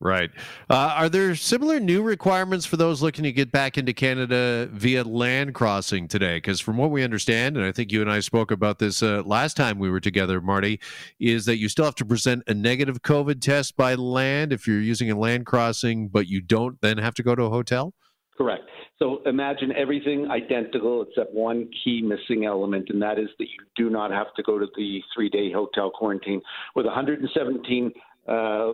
Right. 0.00 0.30
Uh, 0.70 0.94
are 0.96 1.08
there 1.08 1.34
similar 1.34 1.80
new 1.80 2.02
requirements 2.02 2.64
for 2.64 2.76
those 2.76 3.02
looking 3.02 3.24
to 3.24 3.32
get 3.32 3.50
back 3.50 3.76
into 3.76 3.92
Canada 3.92 4.68
via 4.70 5.02
land 5.02 5.54
crossing 5.54 6.06
today? 6.06 6.36
Because 6.36 6.60
from 6.60 6.76
what 6.76 6.92
we 6.92 7.02
understand, 7.02 7.56
and 7.56 7.66
I 7.66 7.72
think 7.72 7.90
you 7.90 8.00
and 8.00 8.10
I 8.10 8.20
spoke 8.20 8.52
about 8.52 8.78
this 8.78 9.02
uh, 9.02 9.24
last 9.26 9.56
time 9.56 9.80
we 9.80 9.90
were 9.90 9.98
together, 9.98 10.40
Marty, 10.40 10.78
is 11.18 11.46
that 11.46 11.58
you 11.58 11.68
still 11.68 11.84
have 11.84 11.96
to 11.96 12.04
present 12.04 12.44
a 12.46 12.54
negative 12.54 13.02
COVID 13.02 13.40
test 13.40 13.76
by 13.76 13.96
land 13.96 14.52
if 14.52 14.68
you're 14.68 14.80
using 14.80 15.10
a 15.10 15.18
land 15.18 15.46
crossing, 15.46 16.06
but 16.06 16.28
you 16.28 16.40
don't 16.40 16.80
then 16.80 16.98
have 16.98 17.14
to 17.14 17.24
go 17.24 17.34
to 17.34 17.42
a 17.42 17.50
hotel? 17.50 17.92
Correct. 18.36 18.62
So 19.00 19.20
imagine 19.26 19.72
everything 19.72 20.30
identical 20.30 21.02
except 21.02 21.34
one 21.34 21.68
key 21.82 22.02
missing 22.02 22.44
element, 22.44 22.88
and 22.90 23.02
that 23.02 23.18
is 23.18 23.28
that 23.40 23.46
you 23.46 23.64
do 23.74 23.90
not 23.90 24.12
have 24.12 24.32
to 24.36 24.44
go 24.44 24.60
to 24.60 24.66
the 24.76 25.02
three 25.12 25.28
day 25.28 25.50
hotel 25.50 25.90
quarantine. 25.90 26.40
With 26.76 26.86
117 26.86 27.92
uh, 28.28 28.72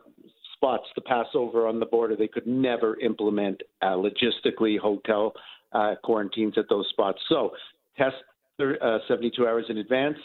spots 0.65 0.87
to 0.95 1.01
pass 1.03 1.27
over 1.35 1.67
on 1.67 1.79
the 1.79 1.85
border. 1.87 2.17
They 2.17 2.29
could 2.29 2.47
never 2.47 2.99
implement 3.01 3.61
uh, 3.83 3.97
logistically 3.97 4.79
hotel 4.79 5.35
uh, 5.73 5.97
quarantines 6.03 6.55
at 6.57 6.65
those 6.71 6.87
spots. 6.89 7.19
So 7.29 7.51
test 7.99 8.15
uh, 8.61 8.99
72 9.07 9.47
hours 9.47 9.67
in 9.69 9.79
advance. 9.79 10.17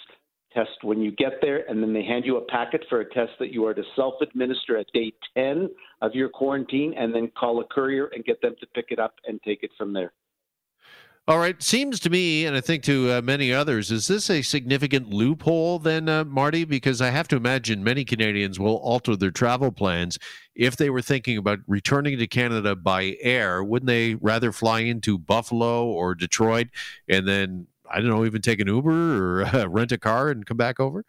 test 0.54 0.70
when 0.84 1.02
you 1.02 1.12
get 1.12 1.34
there, 1.42 1.70
and 1.70 1.84
then 1.84 1.94
they 1.94 2.04
hand 2.04 2.26
you 2.26 2.38
a 2.38 2.42
packet 2.46 2.86
for 2.88 3.02
a 3.02 3.10
test 3.14 3.32
that 3.40 3.52
you 3.52 3.66
are 3.66 3.74
to 3.74 3.84
self 3.98 4.14
administer 4.22 4.78
at 4.78 4.86
day 4.94 5.12
10 5.36 5.70
of 6.02 6.16
your 6.16 6.30
quarantine, 6.30 6.94
and 6.98 7.14
then 7.14 7.30
call 7.38 7.60
a 7.60 7.66
courier 7.66 8.10
and 8.14 8.24
get 8.24 8.42
them 8.42 8.56
to 8.62 8.68
pick 8.68 8.86
it 8.92 9.00
up 9.00 9.16
and 9.28 9.42
take 9.44 9.64
it 9.64 9.72
from 9.78 9.92
there. 9.92 10.14
All 11.30 11.38
right. 11.38 11.62
Seems 11.62 12.00
to 12.00 12.10
me, 12.10 12.48
and 12.48 12.58
I 12.58 12.62
think 12.62 12.82
to 12.86 13.12
uh, 13.12 13.22
many 13.22 13.54
others, 13.54 13.92
is 13.92 14.08
this 14.08 14.32
a 14.32 14.42
significant 14.42 15.14
loophole 15.14 15.78
then, 15.78 16.10
uh, 16.10 16.24
Marty? 16.26 16.64
Because 16.66 17.02
I 17.02 17.12
have 17.12 17.28
to 17.28 17.36
imagine 17.36 17.84
many 17.84 18.04
Canadians 18.04 18.60
will 18.60 18.78
alter 18.78 19.16
their 19.16 19.30
travel 19.30 19.72
plans 19.72 20.18
if 20.56 20.76
they 20.76 20.90
were 20.90 21.04
thinking 21.04 21.38
about 21.38 21.60
returning 21.68 22.18
to 22.18 22.26
Canada 22.26 22.76
by 22.76 23.16
air. 23.22 23.64
Wouldn't 23.64 23.86
they 23.86 24.16
rather 24.16 24.52
fly 24.52 24.80
into 24.80 25.20
Buffalo 25.20 25.86
or 25.86 26.16
Detroit 26.16 26.70
and 27.08 27.28
then, 27.28 27.68
I 27.88 27.98
don't 28.00 28.10
know, 28.10 28.26
even 28.26 28.42
take 28.42 28.60
an 28.60 28.68
Uber 28.68 29.42
or 29.42 29.46
uh, 29.46 29.66
rent 29.70 29.92
a 29.92 30.00
car 30.00 30.32
and 30.32 30.48
come 30.48 30.58
back 30.58 30.80
over? 30.80 31.06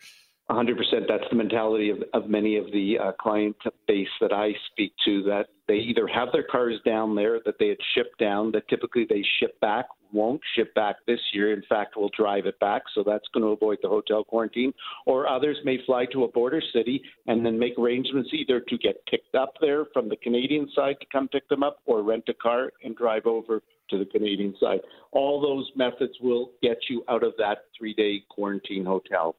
100%. 0.50 0.74
That's 1.08 1.24
the 1.30 1.36
mentality 1.36 1.90
of, 1.90 1.98
of 2.12 2.28
many 2.28 2.56
of 2.56 2.66
the 2.72 2.98
uh, 2.98 3.12
client 3.20 3.56
base 3.86 4.08
that 4.20 4.32
I 4.32 4.50
speak 4.72 4.92
to 5.04 5.22
that 5.24 5.46
they 5.68 5.76
either 5.76 6.08
have 6.08 6.28
their 6.32 6.42
cars 6.42 6.80
down 6.84 7.14
there 7.14 7.38
that 7.44 7.54
they 7.60 7.68
had 7.68 7.78
shipped 7.94 8.18
down, 8.18 8.50
that 8.52 8.66
typically 8.68 9.06
they 9.08 9.24
ship 9.38 9.58
back, 9.60 9.86
won't 10.12 10.40
ship 10.56 10.74
back 10.74 10.96
this 11.06 11.20
year. 11.32 11.52
In 11.52 11.62
fact, 11.68 11.96
will 11.96 12.10
drive 12.16 12.46
it 12.46 12.58
back. 12.58 12.82
So 12.94 13.04
that's 13.06 13.28
going 13.32 13.44
to 13.44 13.50
avoid 13.50 13.78
the 13.80 13.88
hotel 13.88 14.24
quarantine. 14.24 14.72
Or 15.06 15.28
others 15.28 15.56
may 15.64 15.78
fly 15.86 16.06
to 16.12 16.24
a 16.24 16.28
border 16.28 16.60
city 16.72 17.00
and 17.28 17.46
then 17.46 17.56
make 17.56 17.78
arrangements 17.78 18.30
either 18.32 18.58
to 18.60 18.78
get 18.78 19.06
picked 19.06 19.36
up 19.36 19.54
there 19.60 19.84
from 19.92 20.08
the 20.08 20.16
Canadian 20.16 20.68
side 20.74 20.96
to 21.00 21.06
come 21.12 21.28
pick 21.28 21.48
them 21.48 21.62
up 21.62 21.78
or 21.86 22.02
rent 22.02 22.24
a 22.28 22.34
car 22.34 22.72
and 22.82 22.96
drive 22.96 23.26
over 23.26 23.62
to 23.90 23.98
the 23.98 24.06
Canadian 24.06 24.54
side. 24.60 24.80
All 25.12 25.40
those 25.40 25.70
methods 25.76 26.14
will 26.20 26.50
get 26.62 26.78
you 26.88 27.04
out 27.08 27.22
of 27.22 27.34
that 27.38 27.66
three 27.78 27.94
day 27.94 28.24
quarantine 28.28 28.84
hotel. 28.84 29.36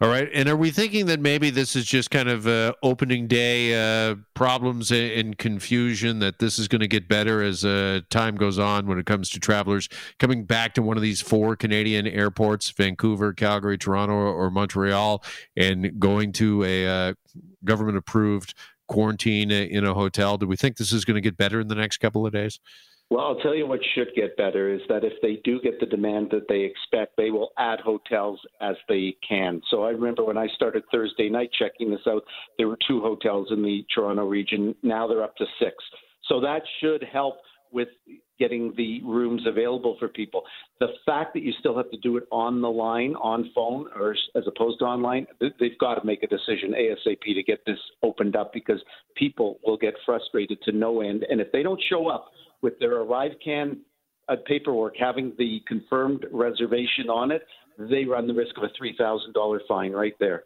All 0.00 0.08
right. 0.08 0.28
And 0.32 0.48
are 0.48 0.56
we 0.56 0.70
thinking 0.70 1.06
that 1.06 1.18
maybe 1.18 1.50
this 1.50 1.74
is 1.74 1.84
just 1.84 2.12
kind 2.12 2.28
of 2.28 2.46
uh, 2.46 2.72
opening 2.84 3.26
day 3.26 3.74
uh, 3.74 4.14
problems 4.32 4.92
and 4.92 5.36
confusion, 5.36 6.20
that 6.20 6.38
this 6.38 6.56
is 6.56 6.68
going 6.68 6.82
to 6.82 6.86
get 6.86 7.08
better 7.08 7.42
as 7.42 7.64
uh, 7.64 8.02
time 8.08 8.36
goes 8.36 8.60
on 8.60 8.86
when 8.86 9.00
it 9.00 9.06
comes 9.06 9.28
to 9.30 9.40
travelers 9.40 9.88
coming 10.20 10.44
back 10.44 10.74
to 10.74 10.82
one 10.82 10.96
of 10.96 11.02
these 11.02 11.20
four 11.20 11.56
Canadian 11.56 12.06
airports 12.06 12.70
Vancouver, 12.70 13.32
Calgary, 13.32 13.76
Toronto, 13.76 14.14
or 14.14 14.52
Montreal 14.52 15.24
and 15.56 15.98
going 15.98 16.30
to 16.34 16.62
a 16.62 16.86
uh, 16.86 17.14
government 17.64 17.98
approved 17.98 18.54
quarantine 18.86 19.50
in 19.50 19.84
a 19.84 19.94
hotel? 19.94 20.38
Do 20.38 20.46
we 20.46 20.56
think 20.56 20.76
this 20.76 20.92
is 20.92 21.04
going 21.04 21.16
to 21.16 21.20
get 21.20 21.36
better 21.36 21.58
in 21.58 21.66
the 21.66 21.74
next 21.74 21.98
couple 21.98 22.24
of 22.24 22.32
days? 22.32 22.60
Well, 23.10 23.24
I'll 23.24 23.40
tell 23.40 23.54
you 23.54 23.66
what 23.66 23.80
should 23.94 24.08
get 24.14 24.36
better 24.36 24.72
is 24.72 24.82
that 24.90 25.02
if 25.02 25.14
they 25.22 25.40
do 25.42 25.60
get 25.62 25.80
the 25.80 25.86
demand 25.86 26.28
that 26.30 26.46
they 26.46 26.60
expect, 26.60 27.16
they 27.16 27.30
will 27.30 27.52
add 27.56 27.80
hotels 27.80 28.38
as 28.60 28.76
they 28.86 29.16
can. 29.26 29.62
So 29.70 29.82
I 29.84 29.90
remember 29.90 30.24
when 30.24 30.36
I 30.36 30.46
started 30.48 30.82
Thursday 30.92 31.30
night 31.30 31.50
checking 31.58 31.90
this 31.90 32.06
out, 32.06 32.22
there 32.58 32.68
were 32.68 32.78
two 32.86 33.00
hotels 33.00 33.48
in 33.50 33.62
the 33.62 33.86
Toronto 33.94 34.26
region. 34.26 34.74
Now 34.82 35.06
they're 35.06 35.22
up 35.22 35.36
to 35.36 35.46
six. 35.58 35.74
So 36.28 36.38
that 36.40 36.60
should 36.80 37.02
help 37.10 37.36
with 37.72 37.88
getting 38.38 38.72
the 38.76 39.02
rooms 39.02 39.42
available 39.46 39.96
for 39.98 40.08
people. 40.08 40.42
The 40.80 40.88
fact 41.04 41.34
that 41.34 41.42
you 41.42 41.52
still 41.58 41.76
have 41.76 41.90
to 41.90 41.98
do 41.98 42.16
it 42.18 42.24
on 42.30 42.60
the 42.60 42.70
line, 42.70 43.14
on 43.16 43.50
phone, 43.54 43.86
or 43.96 44.14
as 44.36 44.44
opposed 44.46 44.78
to 44.80 44.84
online, 44.84 45.26
they've 45.40 45.78
got 45.80 45.94
to 45.94 46.06
make 46.06 46.22
a 46.22 46.26
decision 46.26 46.72
ASAP 46.72 47.22
to 47.22 47.42
get 47.42 47.64
this 47.66 47.78
opened 48.02 48.36
up 48.36 48.52
because 48.52 48.80
people 49.16 49.58
will 49.64 49.76
get 49.76 49.94
frustrated 50.04 50.60
to 50.62 50.72
no 50.72 51.00
end. 51.00 51.24
And 51.28 51.40
if 51.40 51.50
they 51.52 51.62
don't 51.62 51.82
show 51.88 52.08
up, 52.08 52.30
with 52.62 52.78
their 52.78 53.04
ArriveCan 53.04 53.78
uh, 54.28 54.36
paperwork 54.46 54.94
having 54.98 55.32
the 55.38 55.60
confirmed 55.66 56.26
reservation 56.32 57.08
on 57.08 57.30
it, 57.30 57.42
they 57.78 58.04
run 58.04 58.26
the 58.26 58.34
risk 58.34 58.56
of 58.56 58.64
a 58.64 58.82
$3,000 58.82 59.58
fine 59.68 59.92
right 59.92 60.14
there. 60.18 60.44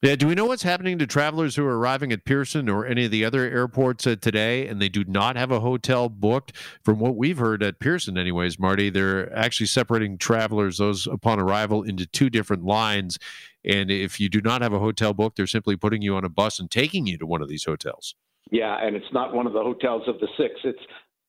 Yeah, 0.00 0.14
do 0.14 0.28
we 0.28 0.36
know 0.36 0.44
what's 0.44 0.62
happening 0.62 0.96
to 0.98 1.08
travelers 1.08 1.56
who 1.56 1.66
are 1.66 1.76
arriving 1.76 2.12
at 2.12 2.24
Pearson 2.24 2.68
or 2.68 2.86
any 2.86 3.06
of 3.06 3.10
the 3.10 3.24
other 3.24 3.40
airports 3.40 4.06
uh, 4.06 4.14
today 4.14 4.68
and 4.68 4.80
they 4.80 4.88
do 4.88 5.02
not 5.02 5.34
have 5.34 5.50
a 5.50 5.58
hotel 5.58 6.08
booked? 6.08 6.52
From 6.84 7.00
what 7.00 7.16
we've 7.16 7.38
heard 7.38 7.64
at 7.64 7.80
Pearson, 7.80 8.16
anyways, 8.16 8.60
Marty, 8.60 8.90
they're 8.90 9.36
actually 9.36 9.66
separating 9.66 10.16
travelers, 10.16 10.78
those 10.78 11.08
upon 11.08 11.40
arrival, 11.40 11.82
into 11.82 12.06
two 12.06 12.30
different 12.30 12.64
lines. 12.64 13.18
And 13.64 13.90
if 13.90 14.20
you 14.20 14.28
do 14.28 14.40
not 14.40 14.62
have 14.62 14.72
a 14.72 14.78
hotel 14.78 15.14
booked, 15.14 15.36
they're 15.36 15.48
simply 15.48 15.74
putting 15.74 16.00
you 16.00 16.14
on 16.14 16.24
a 16.24 16.28
bus 16.28 16.60
and 16.60 16.70
taking 16.70 17.08
you 17.08 17.18
to 17.18 17.26
one 17.26 17.42
of 17.42 17.48
these 17.48 17.64
hotels. 17.64 18.14
Yeah, 18.52 18.78
and 18.80 18.94
it's 18.94 19.12
not 19.12 19.34
one 19.34 19.48
of 19.48 19.52
the 19.52 19.62
hotels 19.62 20.02
of 20.06 20.20
the 20.20 20.28
six. 20.38 20.54
It's 20.62 20.78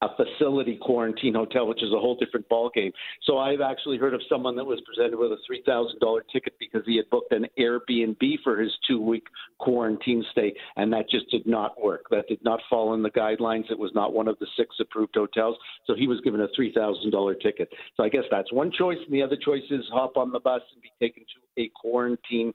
a 0.02 0.08
facility 0.16 0.78
quarantine 0.82 1.34
hotel, 1.34 1.68
which 1.68 1.84
is 1.84 1.92
a 1.92 2.00
whole 2.00 2.16
different 2.16 2.48
ballgame. 2.50 2.92
So 3.24 3.38
I've 3.38 3.62
actually 3.62 3.98
heard 3.98 4.14
of 4.14 4.22
someone 4.30 4.56
that 4.56 4.64
was 4.64 4.82
presented 4.86 5.18
with 5.18 5.32
a 5.32 5.38
three 5.46 5.62
thousand 5.66 6.00
dollar 6.00 6.24
ticket 6.32 6.54
because 6.60 6.82
he 6.86 6.96
had 6.98 7.10
booked 7.10 7.34
an 7.34 7.48
Airbnb 7.60 8.22
for 8.44 8.60
his 8.60 8.72
two 8.88 9.02
week 9.02 9.28
quarantine 9.60 10.24
stay, 10.32 10.54
and 10.78 10.92
that 10.94 11.10
just 11.10 11.30
did 11.30 11.46
not 11.46 11.82
work. 11.82 12.06
That 12.12 12.28
did 12.28 12.44
not 12.44 12.62
fall 12.70 12.94
in 12.94 13.04
the 13.04 13.12
guidelines. 13.12 13.70
It 13.70 13.78
was 13.78 13.92
not 13.94 14.14
one 14.14 14.28
of 14.28 14.40
the 14.40 14.48
six 14.58 14.76
approved 14.80 15.16
hotels, 15.16 15.58
so 15.86 15.96
he 15.96 16.08
was 16.08 16.22
given 16.22 16.42
a 16.42 16.48
three 16.56 16.74
thousand 16.74 17.12
dollar 17.12 17.36
ticket. 17.36 17.70
So 17.98 18.04
I 18.04 18.10
guess 18.10 18.24
that's 18.32 18.54
one 18.54 18.72
choice, 18.72 19.00
and 19.04 19.14
the 19.14 19.22
other 19.22 19.38
choice 19.38 19.64
is 19.70 19.86
hop 19.92 20.18
on 20.18 20.32
the 20.32 20.40
bus 20.40 20.62
and 20.74 20.82
be 20.82 20.92
taken 21.00 21.24
to 21.24 21.62
a 21.62 21.70
quarantine 21.76 22.54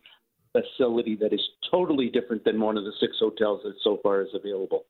facility 0.52 1.16
that 1.16 1.32
is 1.32 1.40
totally 1.70 2.08
different 2.08 2.44
than 2.44 2.60
one 2.60 2.78
of 2.78 2.84
the 2.84 2.92
six 3.00 3.16
hotels 3.18 3.60
that 3.64 3.74
so 3.82 3.98
far 4.02 4.22
is 4.22 4.28
available. 4.34 4.84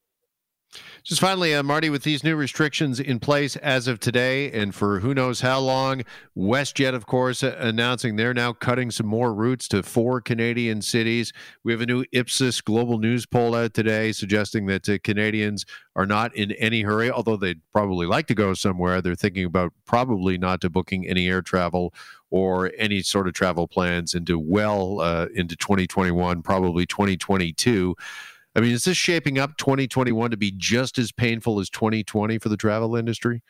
Just 1.02 1.20
finally, 1.20 1.54
uh, 1.54 1.62
Marty, 1.62 1.90
with 1.90 2.02
these 2.02 2.24
new 2.24 2.34
restrictions 2.34 2.98
in 2.98 3.20
place 3.20 3.56
as 3.56 3.86
of 3.86 4.00
today 4.00 4.50
and 4.52 4.74
for 4.74 5.00
who 5.00 5.12
knows 5.12 5.42
how 5.42 5.58
long, 5.60 6.02
WestJet, 6.36 6.94
of 6.94 7.04
course, 7.04 7.42
uh, 7.42 7.54
announcing 7.58 8.16
they're 8.16 8.32
now 8.32 8.54
cutting 8.54 8.90
some 8.90 9.06
more 9.06 9.34
routes 9.34 9.68
to 9.68 9.82
four 9.82 10.22
Canadian 10.22 10.80
cities. 10.80 11.32
We 11.62 11.72
have 11.72 11.82
a 11.82 11.86
new 11.86 12.04
Ipsos 12.12 12.62
global 12.62 12.98
news 12.98 13.26
poll 13.26 13.54
out 13.54 13.74
today 13.74 14.12
suggesting 14.12 14.64
that 14.66 14.88
uh, 14.88 14.96
Canadians 15.04 15.66
are 15.94 16.06
not 16.06 16.34
in 16.34 16.52
any 16.52 16.82
hurry, 16.82 17.10
although 17.10 17.36
they'd 17.36 17.60
probably 17.72 18.06
like 18.06 18.26
to 18.28 18.34
go 18.34 18.54
somewhere. 18.54 19.02
They're 19.02 19.14
thinking 19.14 19.44
about 19.44 19.72
probably 19.84 20.38
not 20.38 20.62
to 20.62 20.70
booking 20.70 21.06
any 21.06 21.28
air 21.28 21.42
travel 21.42 21.92
or 22.30 22.72
any 22.78 23.02
sort 23.02 23.28
of 23.28 23.34
travel 23.34 23.68
plans 23.68 24.14
into 24.14 24.38
well 24.38 25.00
uh, 25.00 25.26
into 25.34 25.54
2021, 25.54 26.42
probably 26.42 26.86
2022. 26.86 27.94
I 28.56 28.60
mean, 28.60 28.72
is 28.72 28.84
this 28.84 28.96
shaping 28.96 29.38
up 29.38 29.56
2021 29.56 30.30
to 30.30 30.36
be 30.36 30.52
just 30.56 30.98
as 30.98 31.10
painful 31.10 31.58
as 31.58 31.68
2020 31.70 32.38
for 32.38 32.48
the 32.48 32.56
travel 32.56 32.94
industry? 32.94 33.42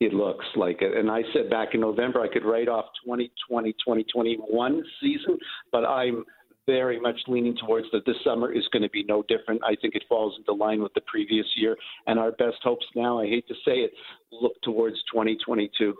It 0.00 0.12
looks 0.12 0.46
like 0.56 0.80
it. 0.80 0.96
And 0.96 1.10
I 1.10 1.22
said 1.32 1.50
back 1.50 1.74
in 1.74 1.80
November 1.80 2.20
I 2.20 2.28
could 2.28 2.44
write 2.44 2.68
off 2.68 2.86
2020, 3.04 3.72
2021 3.72 4.82
season, 5.00 5.38
but 5.72 5.84
I'm 5.84 6.24
very 6.66 7.00
much 7.00 7.18
leaning 7.26 7.56
towards 7.56 7.86
that 7.92 8.04
this 8.04 8.16
summer 8.22 8.52
is 8.52 8.62
going 8.72 8.82
to 8.82 8.90
be 8.90 9.02
no 9.04 9.24
different. 9.28 9.60
I 9.64 9.74
think 9.80 9.94
it 9.94 10.04
falls 10.08 10.34
into 10.38 10.52
line 10.52 10.82
with 10.82 10.92
the 10.94 11.00
previous 11.06 11.46
year. 11.56 11.76
And 12.06 12.18
our 12.18 12.32
best 12.32 12.58
hopes 12.62 12.84
now, 12.94 13.18
I 13.18 13.26
hate 13.26 13.48
to 13.48 13.54
say 13.64 13.78
it, 13.78 13.90
look 14.30 14.52
towards 14.62 14.96
2022. 15.12 15.94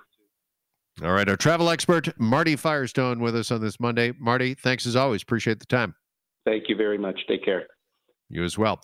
All 1.02 1.12
right. 1.12 1.28
Our 1.28 1.36
travel 1.36 1.70
expert, 1.70 2.08
Marty 2.20 2.54
Firestone, 2.54 3.20
with 3.20 3.34
us 3.34 3.50
on 3.50 3.60
this 3.60 3.80
Monday. 3.80 4.12
Marty, 4.18 4.54
thanks 4.54 4.84
as 4.84 4.94
always. 4.94 5.22
Appreciate 5.22 5.58
the 5.58 5.66
time. 5.66 5.94
Thank 6.44 6.64
you 6.68 6.76
very 6.76 6.98
much. 6.98 7.18
Take 7.28 7.44
care. 7.44 7.66
You 8.30 8.44
as 8.44 8.58
well. 8.58 8.80